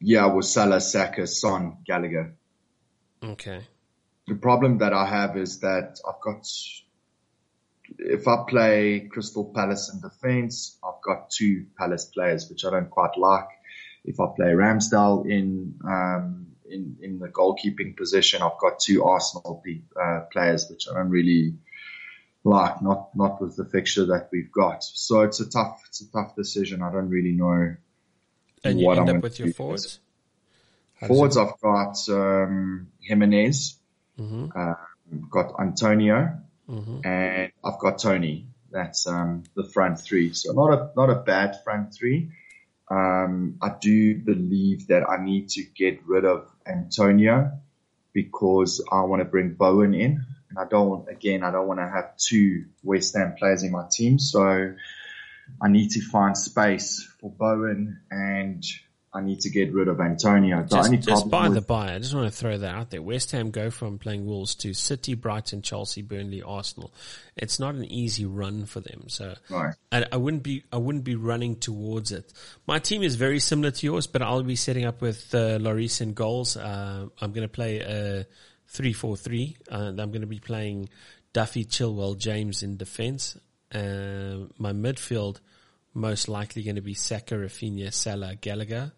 yeah, 0.00 0.26
with 0.26 0.44
Salah, 0.44 0.80
Saka, 0.80 1.26
Son, 1.26 1.78
Gallagher. 1.86 2.34
Okay. 3.22 3.62
The 4.28 4.34
problem 4.34 4.78
that 4.78 4.92
I 4.92 5.06
have 5.06 5.36
is 5.36 5.60
that 5.60 5.98
I've 6.06 6.20
got 6.20 6.46
if 7.98 8.26
I 8.28 8.44
play 8.48 9.08
Crystal 9.10 9.44
Palace 9.44 9.92
in 9.92 10.00
defense, 10.00 10.78
I've 10.84 11.02
got 11.02 11.30
two 11.30 11.66
Palace 11.78 12.06
players, 12.06 12.48
which 12.50 12.64
I 12.64 12.70
don't 12.70 12.90
quite 12.90 13.16
like. 13.16 13.48
If 14.04 14.20
I 14.20 14.26
play 14.36 14.48
Ramsdale 14.48 15.28
in 15.28 15.74
um, 15.84 16.46
in, 16.68 16.96
in 17.00 17.18
the 17.18 17.28
goalkeeping 17.28 17.96
position, 17.96 18.42
I've 18.42 18.58
got 18.60 18.80
two 18.80 19.04
Arsenal 19.04 19.62
uh, 20.00 20.20
players, 20.32 20.68
which 20.70 20.86
I 20.90 20.94
don't 20.94 21.10
really 21.10 21.54
like, 22.44 22.82
not, 22.82 23.14
not 23.14 23.40
with 23.40 23.56
the 23.56 23.64
fixture 23.64 24.06
that 24.06 24.28
we've 24.32 24.50
got. 24.52 24.84
So 24.84 25.22
it's 25.22 25.40
a 25.40 25.48
tough, 25.48 25.82
it's 25.88 26.00
a 26.00 26.10
tough 26.10 26.34
decision. 26.36 26.82
I 26.82 26.92
don't 26.92 27.08
really 27.08 27.32
know. 27.32 27.76
And 28.64 28.80
you 28.80 28.90
end 28.90 29.10
up 29.10 29.22
with 29.22 29.38
your 29.38 29.52
forwards? 29.52 30.00
Forwards, 31.06 31.36
I've 31.36 31.60
got 31.60 31.96
um, 32.08 32.88
Jimenez, 33.00 33.76
mm-hmm. 34.18 34.46
uh, 34.54 34.74
got 35.30 35.60
Antonio, 35.60 36.40
mm-hmm. 36.68 37.06
and 37.06 37.52
I've 37.64 37.78
got 37.78 37.98
Toney. 37.98 38.48
That's 38.70 39.06
um, 39.06 39.44
the 39.54 39.64
front 39.64 40.00
three. 40.00 40.32
So 40.32 40.52
not 40.52 40.72
a 40.72 40.90
not 40.96 41.10
a 41.10 41.14
bad 41.14 41.62
front 41.64 41.94
three. 41.94 42.30
Um, 42.90 43.58
I 43.62 43.70
do 43.80 44.16
believe 44.16 44.88
that 44.88 45.08
I 45.08 45.22
need 45.22 45.48
to 45.50 45.62
get 45.62 46.06
rid 46.06 46.24
of 46.24 46.48
Antonio 46.66 47.52
because 48.12 48.84
I 48.90 49.02
want 49.02 49.20
to 49.20 49.24
bring 49.24 49.54
Bowen 49.54 49.94
in, 49.94 50.24
and 50.50 50.58
I 50.58 50.64
don't. 50.68 51.08
Again, 51.08 51.42
I 51.42 51.50
don't 51.50 51.66
want 51.66 51.80
to 51.80 51.88
have 51.88 52.16
two 52.16 52.66
West 52.82 53.16
Ham 53.16 53.34
players 53.38 53.62
in 53.62 53.72
my 53.72 53.86
team. 53.90 54.18
So 54.18 54.74
I 55.62 55.68
need 55.68 55.90
to 55.90 56.00
find 56.00 56.36
space 56.36 57.08
for 57.20 57.30
Bowen 57.30 58.00
and 58.10 58.64
I 59.16 59.22
need 59.22 59.40
to 59.40 59.50
get 59.50 59.72
rid 59.72 59.88
of 59.88 60.00
Antonio. 60.00 60.62
The 60.62 60.68
just, 60.68 61.08
just 61.08 61.30
by 61.30 61.48
with, 61.48 61.54
the 61.54 61.60
by, 61.62 61.94
I 61.94 61.98
just 61.98 62.14
want 62.14 62.30
to 62.30 62.38
throw 62.38 62.58
that 62.58 62.74
out 62.74 62.90
there. 62.90 63.00
West 63.00 63.32
Ham 63.32 63.50
go 63.50 63.70
from 63.70 63.98
playing 63.98 64.26
Wolves 64.26 64.54
to 64.56 64.74
City, 64.74 65.14
Brighton, 65.14 65.62
Chelsea, 65.62 66.02
Burnley, 66.02 66.42
Arsenal. 66.42 66.92
It's 67.36 67.58
not 67.58 67.74
an 67.74 67.84
easy 67.86 68.26
run 68.26 68.66
for 68.66 68.80
them. 68.80 69.08
So 69.08 69.34
right. 69.48 69.74
I, 69.90 70.04
I, 70.12 70.16
wouldn't 70.18 70.42
be 70.42 70.64
I 70.70 70.76
wouldn't 70.76 71.04
be 71.04 71.14
running 71.14 71.56
towards 71.56 72.12
it. 72.12 72.30
My 72.66 72.78
team 72.78 73.02
is 73.02 73.16
very 73.16 73.40
similar 73.40 73.70
to 73.70 73.86
yours, 73.86 74.06
but 74.06 74.20
I'll 74.20 74.42
be 74.42 74.56
setting 74.56 74.84
up 74.84 75.00
with 75.00 75.34
uh, 75.34 75.58
Lloris 75.58 76.02
in 76.02 76.12
goals. 76.12 76.56
Uh, 76.56 77.06
I'm 77.20 77.32
going 77.32 77.46
to 77.46 77.52
play 77.52 77.80
a 77.80 78.26
three 78.68 78.92
four 78.92 79.16
three, 79.16 79.56
and 79.70 79.98
I'm 79.98 80.10
going 80.10 80.20
to 80.20 80.26
be 80.26 80.40
playing 80.40 80.90
Duffy, 81.32 81.64
Chilwell, 81.64 82.18
James 82.18 82.62
in 82.62 82.76
defence. 82.76 83.38
Uh, 83.72 84.46
my 84.58 84.72
midfield 84.72 85.40
most 85.96 86.28
likely 86.28 86.62
going 86.62 86.76
to 86.76 86.82
be 86.82 86.94
Saka, 86.94 87.34
Raphinha, 87.34 87.92
Salah, 87.92 88.36
Gallagher. 88.36 88.92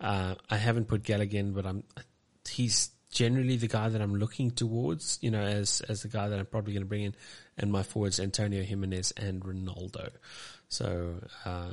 Uh, 0.00 0.34
I 0.48 0.56
haven't 0.56 0.86
put 0.88 1.02
Gallagher 1.02 1.38
in, 1.38 1.52
but 1.52 1.66
I'm, 1.66 1.84
he's 2.48 2.90
generally 3.10 3.56
the 3.56 3.68
guy 3.68 3.88
that 3.88 4.00
I'm 4.00 4.14
looking 4.14 4.50
towards, 4.50 5.18
you 5.20 5.30
know, 5.30 5.42
as, 5.42 5.82
as 5.88 6.02
the 6.02 6.08
guy 6.08 6.28
that 6.28 6.38
I'm 6.38 6.46
probably 6.46 6.72
going 6.72 6.82
to 6.84 6.88
bring 6.88 7.02
in. 7.02 7.14
And 7.58 7.70
my 7.70 7.82
forwards, 7.82 8.18
Antonio 8.18 8.62
Jimenez 8.62 9.12
and 9.16 9.42
Ronaldo. 9.42 10.10
So, 10.68 11.16
uh, 11.44 11.72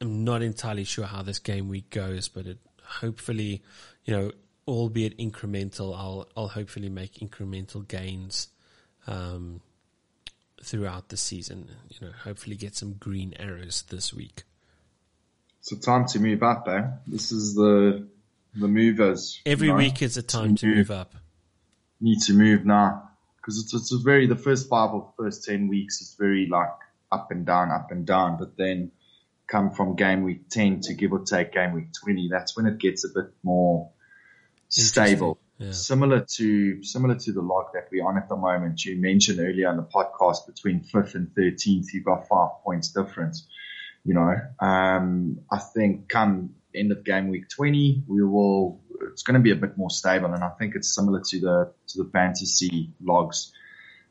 I'm 0.00 0.24
not 0.24 0.42
entirely 0.42 0.84
sure 0.84 1.06
how 1.06 1.22
this 1.22 1.38
game 1.38 1.68
week 1.68 1.90
goes, 1.90 2.28
but 2.28 2.46
it 2.46 2.58
hopefully, 2.84 3.62
you 4.04 4.14
know, 4.14 4.32
albeit 4.68 5.18
incremental, 5.18 5.96
I'll, 5.96 6.28
I'll 6.36 6.48
hopefully 6.48 6.88
make 6.88 7.14
incremental 7.14 7.86
gains, 7.86 8.48
um, 9.06 9.60
throughout 10.62 11.08
the 11.08 11.16
season. 11.16 11.70
You 11.88 12.08
know, 12.08 12.12
hopefully 12.24 12.56
get 12.56 12.76
some 12.76 12.94
green 12.94 13.34
arrows 13.38 13.84
this 13.88 14.12
week. 14.12 14.44
So 15.66 15.74
time 15.74 16.06
to 16.10 16.20
move 16.20 16.44
up, 16.44 16.68
eh? 16.68 16.82
This 17.08 17.32
is 17.32 17.56
the 17.56 18.06
the 18.54 18.68
movers. 18.68 19.40
Every 19.44 19.66
you 19.66 19.72
know? 19.72 19.78
week 19.78 20.00
is 20.00 20.16
a 20.16 20.22
time 20.22 20.54
to, 20.54 20.60
to 20.60 20.66
move, 20.68 20.76
move, 20.76 20.90
up. 20.92 21.14
Need 22.00 22.20
to 22.26 22.34
move 22.34 22.64
now 22.64 23.10
because 23.36 23.58
it's 23.58 23.74
it's 23.74 23.92
a 23.92 23.98
very 23.98 24.28
the 24.28 24.36
first 24.36 24.68
five 24.68 24.90
or 24.90 25.12
first 25.18 25.42
ten 25.42 25.66
weeks 25.66 26.00
is 26.00 26.14
very 26.16 26.46
like 26.48 26.70
up 27.10 27.32
and 27.32 27.44
down, 27.44 27.72
up 27.72 27.90
and 27.90 28.06
down. 28.06 28.36
But 28.38 28.56
then 28.56 28.92
come 29.48 29.72
from 29.72 29.96
game 29.96 30.22
week 30.22 30.48
ten 30.48 30.82
to 30.82 30.94
give 30.94 31.12
or 31.12 31.24
take 31.24 31.52
game 31.52 31.72
week 31.72 31.88
twenty, 32.00 32.28
that's 32.30 32.56
when 32.56 32.66
it 32.66 32.78
gets 32.78 33.04
a 33.04 33.08
bit 33.08 33.32
more 33.42 33.90
stable. 34.68 35.40
Yeah. 35.58 35.72
Similar 35.72 36.26
to 36.36 36.84
similar 36.84 37.16
to 37.16 37.32
the 37.32 37.42
log 37.42 37.72
that 37.74 37.88
we're 37.90 38.06
on 38.06 38.18
at 38.18 38.28
the 38.28 38.36
moment. 38.36 38.84
You 38.84 39.00
mentioned 39.00 39.40
earlier 39.40 39.68
on 39.68 39.78
the 39.78 39.82
podcast 39.82 40.46
between 40.46 40.84
fifth 40.84 41.16
and 41.16 41.34
thirteenth, 41.34 41.92
you've 41.92 42.04
got 42.04 42.28
five 42.28 42.50
points 42.62 42.90
difference 42.90 43.48
you 44.06 44.14
know, 44.14 44.36
um, 44.60 45.40
I 45.50 45.58
think 45.58 46.08
come 46.08 46.54
end 46.74 46.92
of 46.92 47.04
game 47.04 47.28
week 47.28 47.48
20, 47.48 48.04
we 48.06 48.22
will, 48.22 48.80
it's 49.12 49.22
going 49.22 49.34
to 49.34 49.40
be 49.40 49.50
a 49.50 49.56
bit 49.56 49.76
more 49.76 49.90
stable. 49.90 50.32
And 50.32 50.44
I 50.44 50.50
think 50.50 50.76
it's 50.76 50.94
similar 50.94 51.22
to 51.28 51.40
the, 51.40 51.72
to 51.88 52.04
the 52.04 52.10
fantasy 52.10 52.90
logs. 53.02 53.52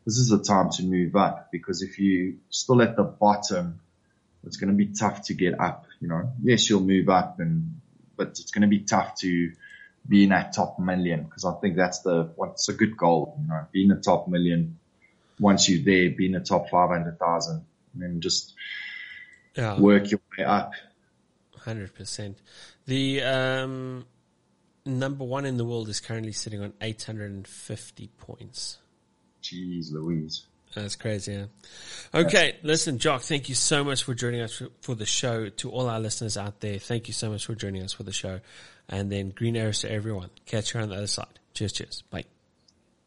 This 0.05 0.17
is 0.17 0.29
the 0.29 0.43
time 0.43 0.69
to 0.71 0.83
move 0.83 1.15
up 1.15 1.49
because 1.51 1.81
if 1.81 1.97
you 1.97 2.39
still 2.49 2.81
at 2.81 2.97
the 2.97 3.03
bottom, 3.03 3.79
it's 4.45 4.57
going 4.57 4.69
to 4.69 4.75
be 4.75 4.87
tough 4.87 5.23
to 5.23 5.33
get 5.33 5.59
up, 5.59 5.85
you 6.01 6.07
know, 6.07 6.29
yes, 6.43 6.69
you'll 6.69 6.81
move 6.81 7.09
up 7.09 7.39
and, 7.39 7.79
but 8.17 8.27
it's 8.27 8.51
going 8.51 8.61
to 8.63 8.67
be 8.67 8.79
tough 8.79 9.15
to 9.21 9.51
be 10.07 10.23
in 10.23 10.29
that 10.29 10.53
top 10.53 10.77
million 10.77 11.23
because 11.23 11.45
I 11.45 11.53
think 11.53 11.77
that's 11.77 11.99
the, 11.99 12.29
what's 12.35 12.67
a 12.69 12.73
good 12.73 12.97
goal, 12.97 13.37
you 13.41 13.47
know, 13.47 13.65
being 13.71 13.87
the 13.87 13.95
top 13.95 14.27
million. 14.27 14.77
Once 15.39 15.67
you're 15.67 15.83
there, 15.83 16.15
being 16.15 16.33
the 16.33 16.39
top 16.39 16.69
500,000 16.69 17.65
and 17.99 18.21
just, 18.21 18.53
yeah. 19.55 19.79
work 19.79 20.11
your 20.11 20.19
way 20.37 20.45
up. 20.45 20.71
Hundred 21.57 21.95
percent. 21.95 22.37
The 22.85 23.23
um, 23.23 24.05
number 24.85 25.23
one 25.23 25.45
in 25.45 25.57
the 25.57 25.65
world 25.65 25.89
is 25.89 25.99
currently 25.99 26.31
sitting 26.31 26.61
on 26.61 26.73
eight 26.81 27.03
hundred 27.03 27.31
and 27.31 27.47
fifty 27.47 28.07
points. 28.19 28.77
Jeez, 29.41 29.91
Louise. 29.91 30.45
That's 30.75 30.95
crazy. 30.95 31.33
Yeah. 31.33 31.45
Okay, 32.13 32.47
yeah. 32.47 32.59
listen, 32.63 32.99
Jock. 32.99 33.21
Thank 33.21 33.47
you 33.49 33.55
so 33.55 33.83
much 33.83 34.03
for 34.03 34.13
joining 34.13 34.41
us 34.41 34.61
for 34.81 34.93
the 34.93 35.05
show. 35.05 35.49
To 35.49 35.71
all 35.71 35.89
our 35.89 35.99
listeners 35.99 36.37
out 36.37 36.59
there, 36.59 36.79
thank 36.79 37.07
you 37.07 37.13
so 37.13 37.29
much 37.29 37.45
for 37.45 37.55
joining 37.55 37.81
us 37.81 37.93
for 37.93 38.03
the 38.03 38.11
show. 38.11 38.41
And 38.89 39.11
then 39.11 39.29
green 39.29 39.55
arrows 39.55 39.81
to 39.81 39.91
everyone. 39.91 40.29
Catch 40.45 40.73
you 40.73 40.81
on 40.81 40.89
the 40.89 40.95
other 40.95 41.07
side. 41.07 41.39
Cheers, 41.53 41.73
cheers. 41.73 42.03
Bye. 42.11 42.25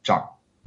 Ciao. 0.03 0.38